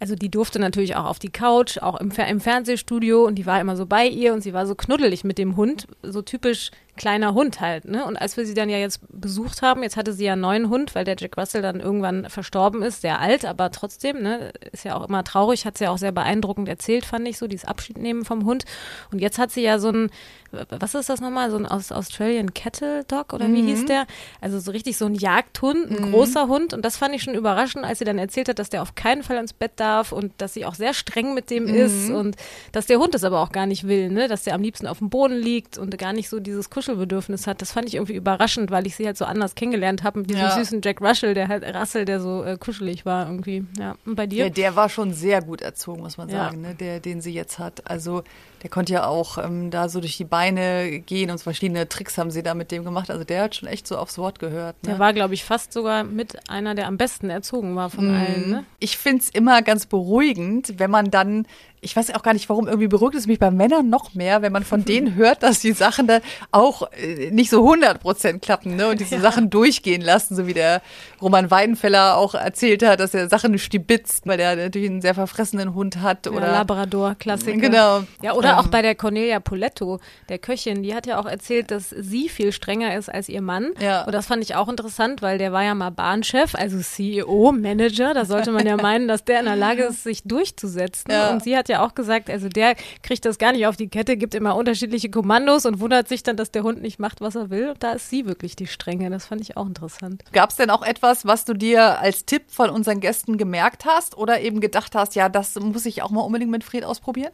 [0.00, 3.60] also die durfte natürlich auch auf die Couch, auch im, im, Fernsehstudio und die war
[3.60, 7.32] immer so bei ihr und sie war so knuddelig mit dem Hund, so typisch kleiner
[7.32, 7.86] Hund halt.
[7.86, 8.04] Ne?
[8.04, 10.68] Und als wir sie dann ja jetzt besucht haben, jetzt hatte sie ja einen neuen
[10.68, 14.84] Hund, weil der Jack Russell dann irgendwann verstorben ist, sehr alt, aber trotzdem, ne, ist
[14.84, 17.66] ja auch immer traurig, hat sie ja auch sehr beeindruckend erzählt, fand ich so, dieses
[17.66, 18.64] Abschied nehmen vom Hund.
[19.10, 20.10] Und jetzt hat sie ja so ein,
[20.50, 23.66] was ist das nochmal, so ein aus Australian Cattle Dog oder wie mhm.
[23.66, 24.06] hieß der?
[24.40, 26.12] Also so richtig so ein Jagdhund, ein mhm.
[26.12, 26.72] großer Hund.
[26.72, 29.22] Und das fand ich schon überraschend, als sie dann erzählt hat, dass der auf keinen
[29.22, 31.74] Fall ins Bett darf und dass sie auch sehr streng mit dem mhm.
[31.74, 32.36] ist und
[32.72, 34.28] dass der Hund es aber auch gar nicht will, ne?
[34.28, 37.60] dass der am liebsten auf dem Boden liegt und gar nicht so dieses Kuschelbedürfnis hat.
[37.60, 40.42] Das fand ich irgendwie überraschend, weil ich sie halt so anders kennengelernt habe mit diesem
[40.42, 40.58] ja.
[40.58, 43.64] süßen Jack Russell, der halt Russell, der so äh, kuschelig war irgendwie.
[43.78, 43.96] Ja.
[44.06, 44.44] Und bei dir?
[44.44, 46.74] Ja, der war schon sehr gut erzogen, muss man sagen, ne?
[46.74, 47.88] der, den sie jetzt hat.
[47.90, 48.22] Also
[48.62, 52.30] der konnte ja auch ähm, da so durch die Beine gehen und verschiedene Tricks haben
[52.30, 53.10] sie da mit dem gemacht.
[53.10, 54.76] Also der hat schon echt so aufs Wort gehört.
[54.82, 54.90] Ne?
[54.90, 58.14] Der war, glaube ich, fast sogar mit einer, der am besten erzogen war von mhm.
[58.14, 58.50] allen.
[58.50, 58.64] Ne?
[58.78, 61.46] Ich finde es immer ganz beruhigend, wenn man dann
[61.80, 64.52] ich weiß auch gar nicht, warum irgendwie beruhigt es mich bei Männern noch mehr, wenn
[64.52, 68.76] man von denen hört, dass die Sachen da auch äh, nicht so 100 Prozent klappen,
[68.76, 68.88] ne?
[68.88, 69.20] Und diese ja.
[69.20, 70.82] Sachen durchgehen lassen, so wie der
[71.20, 75.74] Roman Weidenfeller auch erzählt hat, dass er Sachen stibitzt, weil er natürlich einen sehr verfressenen
[75.74, 77.58] Hund hat oder ja, Labrador, Klassiker.
[77.58, 78.04] Genau.
[78.22, 78.58] Ja, oder ähm.
[78.58, 82.52] auch bei der Cornelia Poletto, der Köchin, die hat ja auch erzählt, dass sie viel
[82.52, 83.72] strenger ist als ihr Mann.
[83.80, 84.04] Ja.
[84.04, 88.14] Und das fand ich auch interessant, weil der war ja mal Bahnchef, also CEO, Manager.
[88.14, 91.10] Da sollte man ja meinen, dass der in der Lage ist, sich durchzusetzen.
[91.10, 91.30] Ja.
[91.30, 94.16] Und sie hat ja auch gesagt, also der kriegt das gar nicht auf die Kette,
[94.16, 97.50] gibt immer unterschiedliche Kommandos und wundert sich dann, dass der Hund nicht macht, was er
[97.50, 97.70] will.
[97.70, 99.10] Und da ist sie wirklich die Strenge.
[99.10, 100.24] Das fand ich auch interessant.
[100.32, 104.16] Gab es denn auch etwas, was du dir als Tipp von unseren Gästen gemerkt hast
[104.16, 107.32] oder eben gedacht hast, ja, das muss ich auch mal unbedingt mit Fred ausprobieren?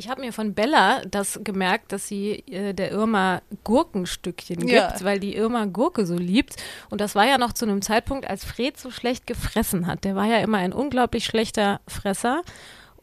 [0.00, 4.94] Ich habe mir von Bella das gemerkt, dass sie äh, der Irma Gurkenstückchen gibt, ja.
[5.02, 6.56] weil die Irma Gurke so liebt.
[6.88, 10.04] Und das war ja noch zu einem Zeitpunkt, als Fred so schlecht gefressen hat.
[10.04, 12.40] Der war ja immer ein unglaublich schlechter Fresser.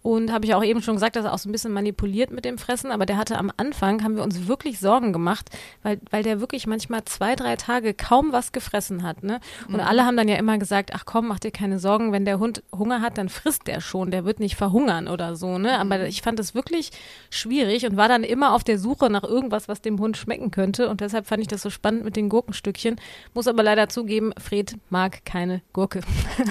[0.01, 2.45] Und habe ich auch eben schon gesagt, dass er auch so ein bisschen manipuliert mit
[2.45, 2.91] dem Fressen.
[2.91, 5.49] Aber der hatte am Anfang, haben wir uns wirklich Sorgen gemacht,
[5.83, 9.23] weil, weil der wirklich manchmal zwei, drei Tage kaum was gefressen hat.
[9.23, 9.39] Ne?
[9.67, 9.79] Und mhm.
[9.81, 12.63] alle haben dann ja immer gesagt, ach komm, mach dir keine Sorgen, wenn der Hund
[12.73, 15.57] Hunger hat, dann frisst der schon, der wird nicht verhungern oder so.
[15.57, 15.77] Ne?
[15.77, 16.05] Aber mhm.
[16.05, 16.91] ich fand das wirklich
[17.29, 20.89] schwierig und war dann immer auf der Suche nach irgendwas, was dem Hund schmecken könnte.
[20.89, 22.95] Und deshalb fand ich das so spannend mit den Gurkenstückchen.
[23.33, 26.01] Muss aber leider zugeben, Fred mag keine Gurke.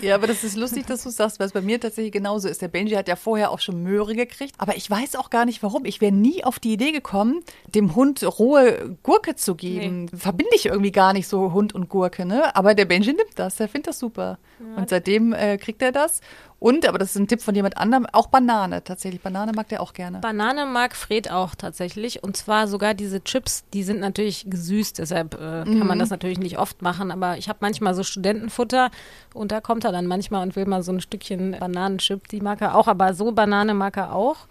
[0.03, 2.61] Ja, aber das ist lustig, dass du sagst, weil es bei mir tatsächlich genauso ist.
[2.61, 4.55] Der Benji hat ja vorher auch schon Möhre gekriegt.
[4.59, 5.85] Aber ich weiß auch gar nicht warum.
[5.85, 7.43] Ich wäre nie auf die Idee gekommen,
[7.75, 10.05] dem Hund rohe Gurke zu geben.
[10.05, 10.19] Nee.
[10.19, 12.55] Verbinde ich irgendwie gar nicht so Hund und Gurke, ne?
[12.57, 14.39] Aber der Benji nimmt das, der findet das super.
[14.59, 14.77] Ja.
[14.77, 16.21] Und seitdem äh, kriegt er das.
[16.59, 19.21] Und, aber das ist ein Tipp von jemand anderem, auch Banane tatsächlich.
[19.21, 20.21] Banane mag der auch gerne.
[20.21, 22.23] Banane mag Fred auch tatsächlich.
[22.23, 25.79] Und zwar sogar diese Chips, die sind natürlich gesüßt, deshalb äh, mhm.
[25.79, 26.01] kann man mhm.
[26.01, 27.11] das natürlich nicht oft machen.
[27.11, 28.91] Aber ich habe manchmal so Studentenfutter
[29.35, 32.29] und da kommt er dann manchmal und will mal so ein Stückchen Bananenchip.
[32.29, 34.47] Die mag er auch, aber so Banane mag er auch.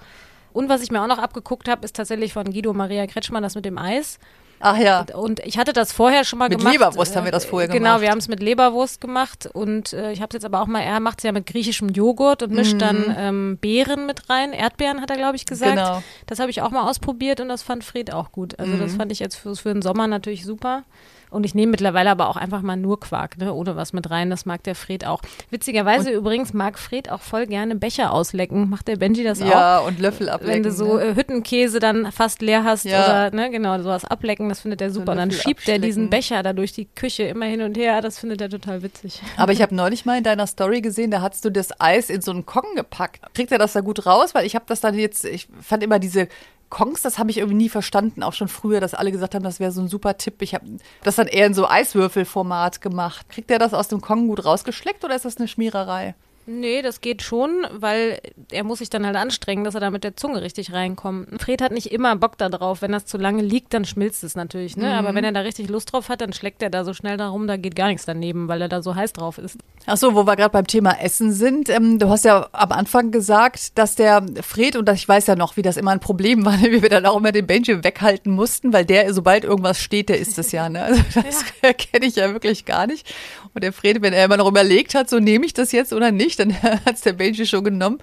[0.53, 3.55] Und was ich mir auch noch abgeguckt habe, ist tatsächlich von Guido Maria Kretschmann das
[3.55, 4.19] mit dem Eis.
[4.59, 5.05] Ach ja.
[5.13, 6.73] Und ich hatte das vorher schon mal mit gemacht.
[6.73, 7.93] Mit Leberwurst haben wir das vorher genau, gemacht.
[7.93, 10.67] Genau, wir haben es mit Leberwurst gemacht und äh, ich habe es jetzt aber auch
[10.67, 12.79] mal, er macht es ja mit griechischem Joghurt und mischt mhm.
[12.79, 14.53] dann ähm, Beeren mit rein.
[14.53, 15.75] Erdbeeren hat er, glaube ich, gesagt.
[15.75, 16.03] Genau.
[16.25, 18.57] Das habe ich auch mal ausprobiert und das fand Fred auch gut.
[18.59, 18.79] Also mhm.
[18.79, 20.83] das fand ich jetzt für, für den Sommer natürlich super.
[21.29, 24.29] Und ich nehme mittlerweile aber auch einfach mal nur Quark, ne, ohne was mit rein.
[24.29, 25.21] Das mag der Fred auch.
[25.49, 28.69] Witzigerweise und übrigens mag Fred auch voll gerne Becher auslecken.
[28.69, 29.51] Macht der Benji das ja, auch?
[29.51, 30.55] Ja, und Löffel ablecken.
[30.55, 31.05] Wenn du so ne?
[31.05, 33.03] äh, Hüttenkäse dann fast leer hast ja.
[33.03, 35.13] oder, ne, genau, sowas ablecken, das findet er super.
[35.13, 38.01] So dann schiebt er diesen Becher da durch die Küche immer hin und her.
[38.01, 39.21] Das findet er total witzig.
[39.37, 42.21] Aber ich habe neulich mal in deiner Story gesehen, da hast du das Eis in
[42.21, 43.21] so einen Kong gepackt.
[43.33, 44.35] Kriegt er das da gut raus?
[44.35, 46.27] Weil ich habe das dann jetzt, ich fand immer diese
[46.75, 49.61] Kongs, das habe ich irgendwie nie verstanden, auch schon früher, dass alle gesagt haben, das
[49.61, 50.41] wäre so ein super Tipp.
[50.41, 50.65] Ich habe
[51.03, 53.29] das dann eher in so Eiswürfelformat gemacht.
[53.29, 56.15] Kriegt der das aus dem Kong gut rausgeschleckt oder ist das eine Schmiererei?
[56.47, 58.19] Nee, das geht schon, weil
[58.51, 61.41] er muss sich dann halt anstrengen, dass er da mit der Zunge richtig reinkommt.
[61.41, 62.83] Fred hat nicht immer Bock da drauf.
[62.83, 64.87] Wenn das zu lange liegt, dann schmilzt es natürlich, ne?
[64.87, 64.93] Mhm.
[64.93, 67.47] Aber wenn er da richtig Lust drauf hat, dann schlägt er da so schnell darum,
[67.47, 69.57] da geht gar nichts daneben, weil er da so heiß drauf ist.
[69.87, 71.69] Ach so, wo wir gerade beim Thema Essen sind.
[71.69, 75.57] Ähm, du hast ja am Anfang gesagt, dass der Fred, und ich weiß ja noch,
[75.57, 78.71] wie das immer ein Problem war, wie wir dann auch immer den Benji weghalten mussten,
[78.71, 80.83] weil der, sobald irgendwas steht, der ist es ja, ne?
[80.83, 81.73] Also das ja.
[81.73, 83.07] kenne ich ja wirklich gar nicht.
[83.55, 86.11] Und der Fred, wenn er immer noch überlegt hat, so nehme ich das jetzt oder
[86.11, 87.99] nicht, nicht, dann hat es der Benji schon genommen.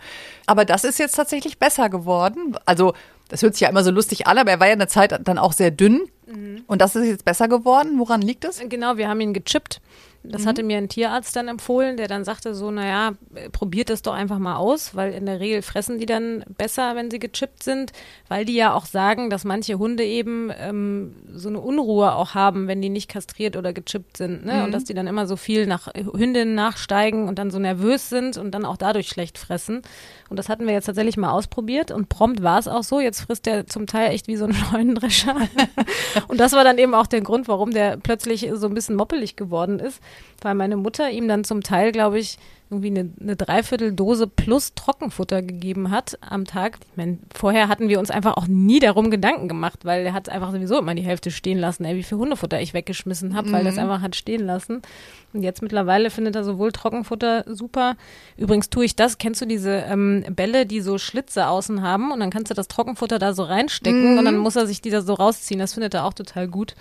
[0.47, 2.57] Aber das ist jetzt tatsächlich besser geworden.
[2.67, 2.95] Also,
[3.29, 5.39] das hört sich ja immer so lustig an, aber er war ja eine Zeit dann
[5.39, 6.03] auch sehr dünn.
[6.27, 6.65] Mhm.
[6.67, 7.99] Und das ist jetzt besser geworden.
[7.99, 8.61] Woran liegt es?
[8.69, 9.81] Genau, wir haben ihn gechippt.
[10.25, 10.47] Das mhm.
[10.47, 13.13] hatte mir ein Tierarzt dann empfohlen, der dann sagte so, naja,
[13.51, 17.11] probiert das doch einfach mal aus, weil in der Regel fressen die dann besser, wenn
[17.11, 17.93] sie gechippt sind,
[18.29, 22.69] weil die ja auch sagen, dass manche Hunde eben ähm, so eine Unruhe auch haben,
[22.69, 24.45] wenn die nicht kastriert oder gechippt sind.
[24.45, 24.55] Ne?
[24.55, 24.65] Mhm.
[24.65, 28.37] Und dass die dann immer so viel nach Hündinnen nachsteigen und dann so nervös sind
[28.39, 29.83] und dann auch dadurch schlecht fressen.
[30.33, 33.01] Und das hatten wir jetzt tatsächlich mal ausprobiert und prompt war es auch so.
[33.01, 35.37] Jetzt frisst der zum Teil echt wie so ein Scheunendrescher.
[36.29, 39.37] und das war dann eben auch der Grund, warum der plötzlich so ein bisschen moppelig
[39.37, 40.01] geworden ist
[40.45, 42.39] weil meine Mutter ihm dann zum Teil, glaube ich,
[42.73, 46.79] irgendwie eine, eine Dreivierteldose plus Trockenfutter gegeben hat am Tag.
[46.91, 50.31] Ich meine, vorher hatten wir uns einfach auch nie darum Gedanken gemacht, weil er hat
[50.31, 53.53] einfach sowieso immer die Hälfte stehen lassen, ey, wie viel Hundefutter ich weggeschmissen habe, mhm.
[53.53, 54.81] weil das einfach hat stehen lassen.
[55.35, 57.97] Und jetzt mittlerweile findet er sowohl Trockenfutter super.
[58.37, 59.19] Übrigens tue ich das.
[59.19, 62.69] Kennst du diese ähm, Bälle, die so Schlitze außen haben und dann kannst du das
[62.69, 64.19] Trockenfutter da so reinstecken mhm.
[64.19, 65.61] und dann muss er sich die da so rausziehen.
[65.61, 66.75] Das findet er auch total gut.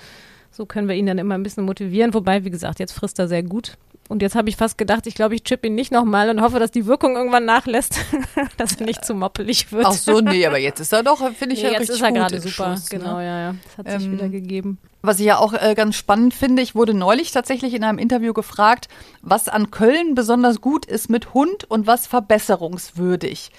[0.51, 2.13] So können wir ihn dann immer ein bisschen motivieren.
[2.13, 3.77] Wobei, wie gesagt, jetzt frisst er sehr gut.
[4.09, 6.59] Und jetzt habe ich fast gedacht, ich glaube, ich chippe ihn nicht nochmal und hoffe,
[6.59, 7.97] dass die Wirkung irgendwann nachlässt,
[8.57, 9.85] dass er nicht zu moppelig wird.
[9.85, 12.11] Ach so, nee, aber jetzt ist er doch, finde ich nee, ja jetzt ist er
[12.11, 12.75] gerade super.
[12.75, 12.99] Schuss, ne?
[12.99, 13.55] genau, ja, ja.
[13.63, 14.79] Das hat sich ähm, wieder gegeben.
[15.01, 18.33] Was ich ja auch äh, ganz spannend finde, ich wurde neulich tatsächlich in einem Interview
[18.33, 18.89] gefragt,
[19.21, 23.49] was an Köln besonders gut ist mit Hund und was verbesserungswürdig.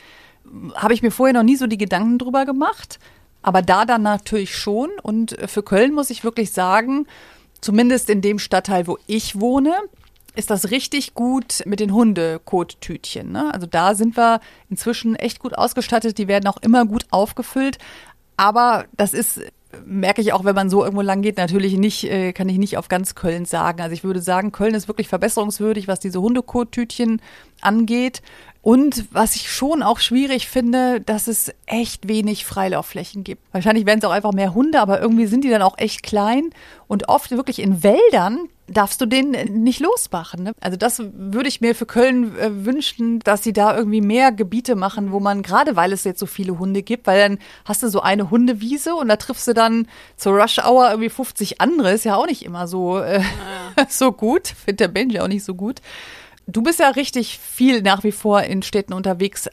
[0.74, 2.98] habe ich mir vorher noch nie so die Gedanken drüber gemacht.
[3.42, 4.90] Aber da dann natürlich schon.
[5.02, 7.06] Und für Köln muss ich wirklich sagen,
[7.60, 9.74] zumindest in dem Stadtteil, wo ich wohne,
[10.34, 13.32] ist das richtig gut mit den Hundekottütchen.
[13.32, 13.52] Ne?
[13.52, 16.18] Also da sind wir inzwischen echt gut ausgestattet.
[16.18, 17.78] Die werden auch immer gut aufgefüllt.
[18.36, 19.40] Aber das ist
[19.86, 22.76] merke ich auch, wenn man so irgendwo lang geht, natürlich nicht, äh, kann ich nicht
[22.76, 23.80] auf ganz Köln sagen.
[23.80, 27.20] Also ich würde sagen, Köln ist wirklich verbesserungswürdig, was diese Hundekottütchen
[27.60, 28.22] angeht.
[28.62, 33.42] Und was ich schon auch schwierig finde, dass es echt wenig Freilaufflächen gibt.
[33.52, 36.50] Wahrscheinlich werden es auch einfach mehr Hunde, aber irgendwie sind die dann auch echt klein
[36.86, 39.32] und oft wirklich in Wäldern darfst du den
[39.62, 40.44] nicht losmachen.
[40.44, 40.52] Ne?
[40.60, 44.76] Also das würde ich mir für Köln äh, wünschen, dass sie da irgendwie mehr Gebiete
[44.76, 47.88] machen, wo man, gerade weil es jetzt so viele Hunde gibt, weil dann hast du
[47.88, 52.04] so eine Hundewiese und da triffst du dann zur Rush Hour irgendwie 50 andere, ist
[52.04, 53.86] ja auch nicht immer so, äh, ja.
[53.88, 54.48] so gut.
[54.48, 55.80] Findet der Benji auch nicht so gut.
[56.46, 59.48] Du bist ja richtig viel nach wie vor in Städten unterwegs.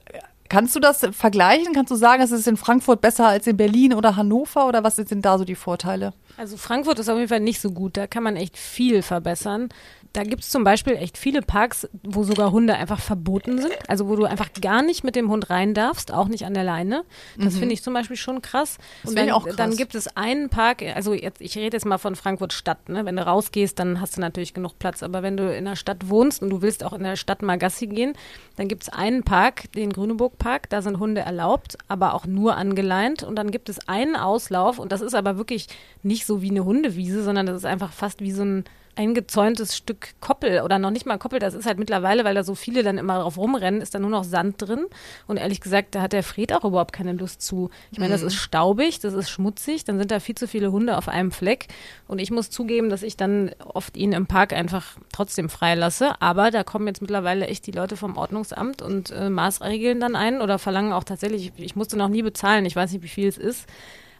[0.49, 1.73] Kannst du das vergleichen?
[1.73, 4.95] Kannst du sagen, es ist in Frankfurt besser als in Berlin oder Hannover oder was
[4.95, 6.13] sind da so die Vorteile?
[6.37, 7.97] Also Frankfurt ist auf jeden Fall nicht so gut.
[7.97, 9.69] Da kann man echt viel verbessern
[10.13, 13.73] da gibt es zum Beispiel echt viele Parks, wo sogar Hunde einfach verboten sind.
[13.87, 16.63] Also wo du einfach gar nicht mit dem Hund rein darfst, auch nicht an der
[16.63, 17.03] Leine.
[17.37, 17.59] Das mhm.
[17.59, 18.77] finde ich zum Beispiel schon krass.
[19.03, 19.55] Das Und dann, auch krass.
[19.55, 23.05] dann gibt es einen Park, also jetzt, ich rede jetzt mal von Frankfurt Stadt, ne?
[23.05, 25.03] Wenn du rausgehst, dann hast du natürlich genug Platz.
[25.03, 27.57] Aber wenn du in der Stadt wohnst und du willst auch in der Stadt mal
[27.57, 28.13] Gassi gehen,
[28.55, 32.55] dann gibt es einen Park, den Grüneburg Park, da sind Hunde erlaubt, aber auch nur
[32.55, 33.21] angeleint.
[33.21, 35.67] Und dann gibt es einen Auslauf und das ist aber wirklich
[36.01, 38.63] nicht so wie eine Hundewiese, sondern das ist einfach fast wie so ein
[38.99, 42.53] eingezäuntes Stück Koppel oder noch nicht mal Koppel, das ist halt mittlerweile, weil da so
[42.53, 44.87] viele dann immer drauf rumrennen, ist da nur noch Sand drin.
[45.25, 47.69] Und ehrlich gesagt, da hat der Fred auch überhaupt keine Lust zu.
[47.91, 48.27] Ich meine, das mhm.
[48.27, 51.67] ist staubig, das ist schmutzig, dann sind da viel zu viele Hunde auf einem Fleck.
[52.09, 56.21] Und ich muss zugeben, dass ich dann oft ihn im Park einfach trotzdem freilasse.
[56.21, 60.41] Aber da kommen jetzt mittlerweile echt die Leute vom Ordnungsamt und äh, maßregeln dann ein
[60.41, 63.37] oder verlangen auch tatsächlich, ich musste noch nie bezahlen, ich weiß nicht, wie viel es
[63.37, 63.65] ist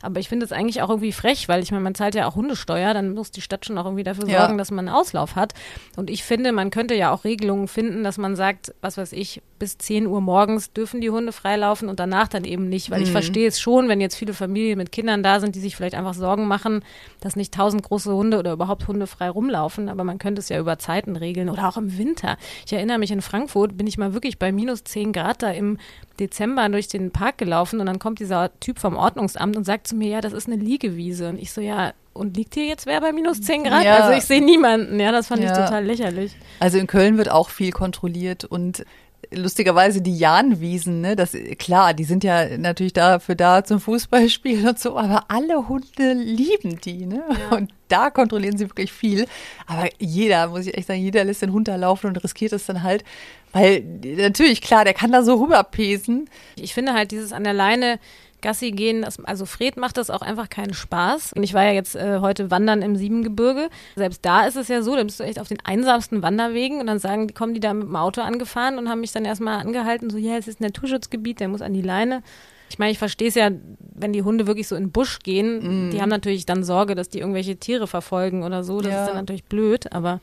[0.01, 2.35] aber ich finde es eigentlich auch irgendwie frech, weil ich meine, man zahlt ja auch
[2.35, 4.57] Hundesteuer, dann muss die Stadt schon auch irgendwie dafür sorgen, ja.
[4.57, 5.53] dass man einen Auslauf hat.
[5.97, 9.41] Und ich finde, man könnte ja auch Regelungen finden, dass man sagt, was weiß ich,
[9.59, 12.89] bis 10 Uhr morgens dürfen die Hunde freilaufen und danach dann eben nicht.
[12.89, 13.05] Weil mhm.
[13.05, 15.95] ich verstehe es schon, wenn jetzt viele Familien mit Kindern da sind, die sich vielleicht
[15.95, 16.83] einfach Sorgen machen,
[17.19, 19.89] dass nicht tausend große Hunde oder überhaupt Hunde frei rumlaufen.
[19.89, 22.37] Aber man könnte es ja über Zeiten regeln oder auch im Winter.
[22.65, 25.77] Ich erinnere mich in Frankfurt, bin ich mal wirklich bei minus 10 Grad da im
[26.20, 29.95] Dezember durch den Park gelaufen und dann kommt dieser Typ vom Ordnungsamt und sagt zu
[29.95, 31.30] mir, ja, das ist eine Liegewiese.
[31.30, 33.84] Und ich so, ja, und liegt hier jetzt wer bei minus 10 Grad?
[33.84, 33.97] Ja.
[33.97, 34.99] Also ich sehe niemanden.
[34.99, 35.51] Ja, das fand ja.
[35.51, 36.36] ich total lächerlich.
[36.59, 38.84] Also in Köln wird auch viel kontrolliert und
[39.32, 44.80] lustigerweise die Jahnwiesen, ne, das klar, die sind ja natürlich dafür da zum Fußballspielen und
[44.80, 47.23] so, aber alle Hunde lieben die, ne?
[47.30, 47.57] Ja.
[47.57, 49.27] Und da kontrollieren sie wirklich viel.
[49.67, 52.65] Aber jeder, muss ich echt sagen, jeder lässt den Hund da laufen und riskiert es
[52.65, 53.03] dann halt,
[53.51, 56.30] weil natürlich klar, der kann da so rüberpesen.
[56.55, 57.99] Ich finde halt dieses an der Leine
[58.41, 61.33] Gassi gehen, also Fred macht das auch einfach keinen Spaß.
[61.33, 63.69] Und ich war ja jetzt äh, heute wandern im Siebengebirge.
[63.95, 66.87] Selbst da ist es ja so, da bist du echt auf den einsamsten Wanderwegen und
[66.87, 70.09] dann sagen, kommen die da mit dem Auto angefahren und haben mich dann erstmal angehalten,
[70.09, 72.23] so, ja, es ist ein Naturschutzgebiet, der muss an die Leine.
[72.69, 73.49] Ich meine, ich verstehe es ja,
[73.95, 75.91] wenn die Hunde wirklich so in den Busch gehen, mm.
[75.91, 78.79] die haben natürlich dann Sorge, dass die irgendwelche Tiere verfolgen oder so.
[78.79, 79.01] Das ja.
[79.01, 80.21] ist dann natürlich blöd, aber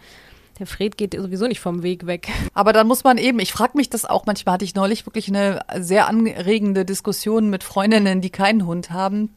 [0.59, 2.29] der Fred geht sowieso nicht vom Weg weg.
[2.55, 5.29] Aber dann muss man eben, ich frage mich das auch, manchmal hatte ich neulich wirklich
[5.29, 9.35] eine sehr anregende Diskussion mit Freundinnen, die keinen Hund haben.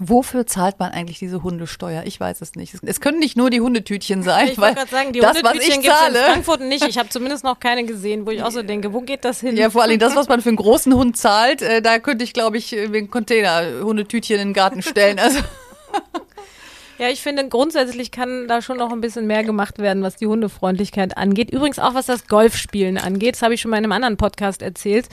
[0.00, 2.04] Wofür zahlt man eigentlich diese Hundesteuer?
[2.04, 2.72] Ich weiß es nicht.
[2.82, 5.82] Es können nicht nur die Hundetütchen sein, ich weil gerade sagen, die das, was ich
[5.82, 6.86] zahle, in Frankfurt nicht.
[6.86, 9.56] Ich habe zumindest noch keine gesehen, wo ich auch so denke, wo geht das hin?
[9.56, 12.32] Ja, vor allem das, was man für einen großen Hund zahlt, äh, da könnte ich,
[12.32, 15.18] glaube ich, einen Container Hundetütchen in den Garten stellen.
[15.18, 15.40] Also
[16.98, 20.26] Ja, ich finde, grundsätzlich kann da schon noch ein bisschen mehr gemacht werden, was die
[20.26, 21.50] Hundefreundlichkeit angeht.
[21.50, 23.36] Übrigens auch, was das Golfspielen angeht.
[23.36, 25.08] Das habe ich schon mal in einem anderen Podcast erzählt,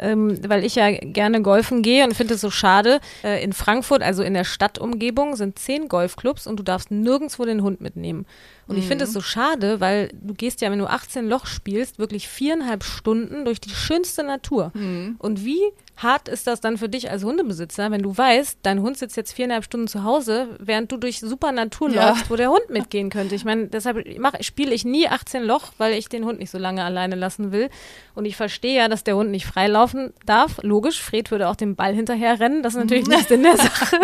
[0.00, 3.00] ähm, weil ich ja gerne golfen gehe und finde es so schade.
[3.22, 7.62] Äh, in Frankfurt, also in der Stadtumgebung, sind zehn Golfclubs und du darfst nirgendwo den
[7.62, 8.26] Hund mitnehmen.
[8.70, 9.14] Und ich finde es mhm.
[9.14, 13.60] so schade, weil du gehst ja, wenn du 18 Loch spielst, wirklich viereinhalb Stunden durch
[13.60, 14.70] die schönste Natur.
[14.74, 15.16] Mhm.
[15.18, 15.60] Und wie
[15.96, 19.32] hart ist das dann für dich als Hundebesitzer, wenn du weißt, dein Hund sitzt jetzt
[19.32, 22.10] viereinhalb Stunden zu Hause, während du durch super Natur ja.
[22.10, 23.34] läufst, wo der Hund mitgehen könnte.
[23.34, 24.06] Ich meine, deshalb
[24.40, 27.70] spiele ich nie 18 Loch, weil ich den Hund nicht so lange alleine lassen will.
[28.14, 29.46] Und ich verstehe ja, dass der Hund nicht
[29.90, 30.60] freilaufen darf.
[30.62, 32.62] Logisch, Fred würde auch den Ball hinterher rennen.
[32.62, 33.14] Das ist natürlich mhm.
[33.14, 33.98] nicht in der Sache.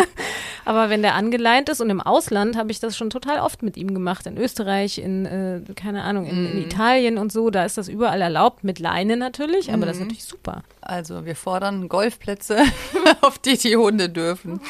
[0.64, 3.76] Aber wenn der angeleint ist und im Ausland habe ich das schon total oft mit
[3.76, 4.26] ihm gemacht.
[4.26, 6.62] In Österreich, in, äh, keine Ahnung, in, in, mhm.
[6.62, 10.08] Italien und so, da ist das überall erlaubt, mit Leine natürlich, aber das ist mhm.
[10.08, 10.64] natürlich super.
[10.80, 12.58] Also wir fordern Golfplätze,
[13.20, 14.60] auf die die Hunde dürfen.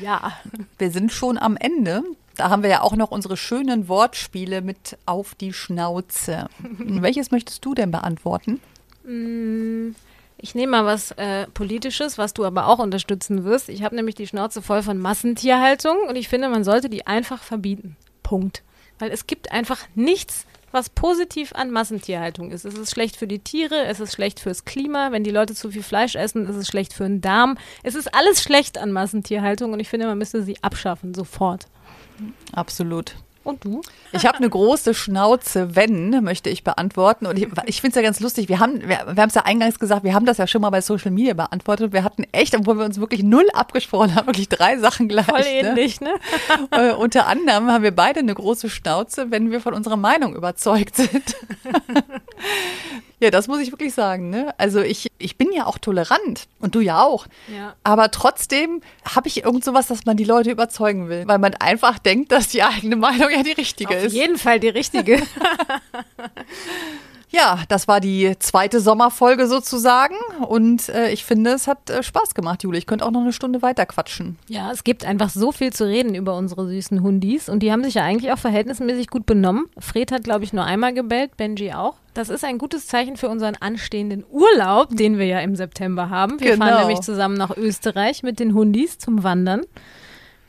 [0.00, 0.32] Ja.
[0.78, 2.02] Wir sind schon am Ende.
[2.36, 6.46] Da haben wir ja auch noch unsere schönen Wortspiele mit auf die Schnauze.
[6.78, 8.60] Welches möchtest du denn beantworten?
[10.44, 13.70] Ich nehme mal was äh, Politisches, was du aber auch unterstützen wirst.
[13.70, 17.42] Ich habe nämlich die Schnauze voll von Massentierhaltung und ich finde, man sollte die einfach
[17.42, 17.96] verbieten.
[18.22, 18.62] Punkt.
[18.98, 22.66] Weil es gibt einfach nichts, was positiv an Massentierhaltung ist.
[22.66, 25.12] Es ist schlecht für die Tiere, es ist schlecht fürs Klima.
[25.12, 27.56] Wenn die Leute zu viel Fleisch essen, ist es schlecht für den Darm.
[27.82, 31.68] Es ist alles schlecht an Massentierhaltung und ich finde, man müsste sie abschaffen, sofort.
[32.52, 33.16] Absolut.
[33.44, 33.82] Und du?
[34.12, 37.26] Ich habe eine große Schnauze, wenn, möchte ich beantworten.
[37.26, 38.48] Und ich, ich finde es ja ganz lustig.
[38.48, 40.70] Wir haben wir, wir haben es ja eingangs gesagt, wir haben das ja schon mal
[40.70, 41.92] bei Social Media beantwortet.
[41.92, 45.26] Wir hatten echt, obwohl wir uns wirklich null abgesprochen haben, wirklich drei Sachen gleich.
[45.26, 46.14] Voll ähnlich, ne?
[46.70, 46.90] ne?
[46.90, 50.96] äh, unter anderem haben wir beide eine große Schnauze, wenn wir von unserer Meinung überzeugt
[50.96, 51.36] sind.
[53.24, 54.28] Ja, das muss ich wirklich sagen.
[54.28, 54.52] Ne?
[54.58, 57.26] Also ich, ich bin ja auch tolerant und du ja auch.
[57.50, 57.74] Ja.
[57.82, 58.82] Aber trotzdem
[59.14, 62.48] habe ich irgend sowas, dass man die Leute überzeugen will, weil man einfach denkt, dass
[62.48, 64.12] die eigene Meinung ja die richtige Auf ist.
[64.12, 65.22] jeden Fall die richtige.
[67.34, 70.14] Ja, das war die zweite Sommerfolge sozusagen
[70.46, 72.78] und äh, ich finde, es hat äh, Spaß gemacht, Jule.
[72.78, 74.36] Ich könnte auch noch eine Stunde weiter quatschen.
[74.48, 77.82] Ja, es gibt einfach so viel zu reden über unsere süßen Hundis und die haben
[77.82, 79.66] sich ja eigentlich auch verhältnismäßig gut benommen.
[79.78, 81.94] Fred hat, glaube ich, nur einmal gebellt, Benji auch.
[82.14, 86.38] Das ist ein gutes Zeichen für unseren anstehenden Urlaub, den wir ja im September haben.
[86.40, 86.66] Wir Genau.
[86.66, 89.62] fahren nämlich zusammen nach Österreich mit den Hundis zum Wandern.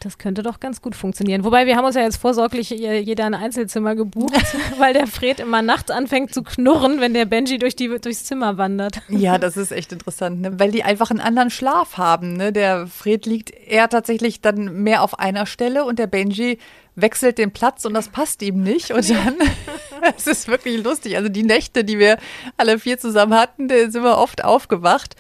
[0.06, 1.44] Das könnte doch ganz gut funktionieren.
[1.44, 4.36] Wobei wir haben uns ja jetzt vorsorglich je- jeder ein Einzelzimmer gebucht,
[4.78, 8.60] weil der Fred immer nachts anfängt zu knurren, wenn der Benji durch die, durchs Zimmer
[8.60, 9.02] wandert.
[9.10, 10.60] Ja, das ist echt interessant, ne?
[10.60, 12.34] weil die einfach einen anderen Schlaf haben.
[12.34, 12.54] Ne?
[12.54, 16.60] Der Fred liegt eher tatsächlich dann mehr auf einer Stelle und der Benji
[16.96, 18.92] wechselt den Platz und das passt ihm nicht.
[18.92, 19.36] Und dann,
[20.16, 21.18] es ist wirklich lustig.
[21.18, 22.20] Also die Nächte, die wir
[22.58, 25.16] alle vier zusammen hatten, da sind wir oft aufgewacht.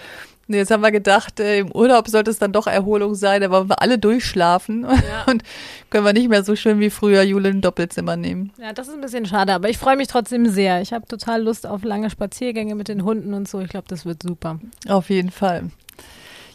[0.47, 3.57] Und Jetzt haben wir gedacht, äh, im Urlaub sollte es dann doch Erholung sein, aber
[3.57, 4.85] wollen wir alle durchschlafen
[5.27, 5.43] und
[5.89, 8.51] können wir nicht mehr so schön wie früher Jule ein Doppelzimmer nehmen.
[8.59, 10.81] Ja, das ist ein bisschen schade, aber ich freue mich trotzdem sehr.
[10.81, 13.59] Ich habe total Lust auf lange Spaziergänge mit den Hunden und so.
[13.59, 14.59] Ich glaube, das wird super.
[14.87, 15.71] Auf jeden Fall.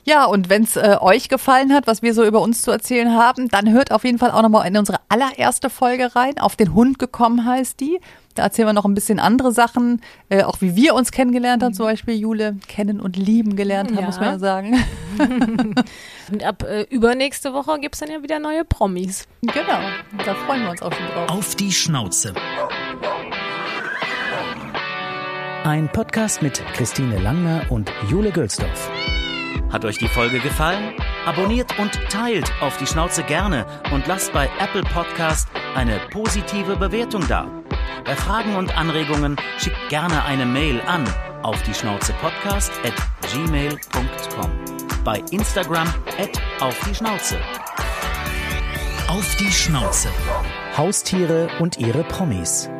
[0.04, 3.14] Ja, und wenn es äh, euch gefallen hat, was wir so über uns zu erzählen
[3.14, 6.38] haben, dann hört auf jeden Fall auch nochmal in unsere allererste Folge rein.
[6.38, 8.00] Auf den Hund gekommen heißt die.
[8.34, 11.74] Da erzählen wir noch ein bisschen andere Sachen, äh, auch wie wir uns kennengelernt haben,
[11.74, 14.06] zum Beispiel Jule kennen und lieben gelernt haben, Ja.
[14.06, 14.78] muss man ja sagen.
[16.30, 19.26] Und ab äh, übernächste Woche gibt es dann ja wieder neue Promis.
[19.42, 19.80] genau,
[20.24, 21.28] da freuen wir uns auch schon drauf.
[21.30, 22.32] Auf die Schnauze.
[25.64, 28.90] Ein Podcast mit Christine Langner und Jule Gülsdorf.
[29.70, 30.94] Hat euch die Folge gefallen?
[31.26, 37.26] Abonniert und teilt auf die Schnauze gerne und lasst bei Apple Podcast eine positive Bewertung
[37.28, 37.46] da.
[38.04, 41.04] Bei Fragen und Anregungen schickt gerne eine Mail an
[41.42, 42.94] auf die Schnauze Podcast at
[43.32, 44.50] gmail.com.
[45.04, 47.38] Bei Instagram at auf die Schnauze.
[49.08, 50.08] Auf die Schnauze.
[50.76, 52.70] Haustiere und ihre Promis.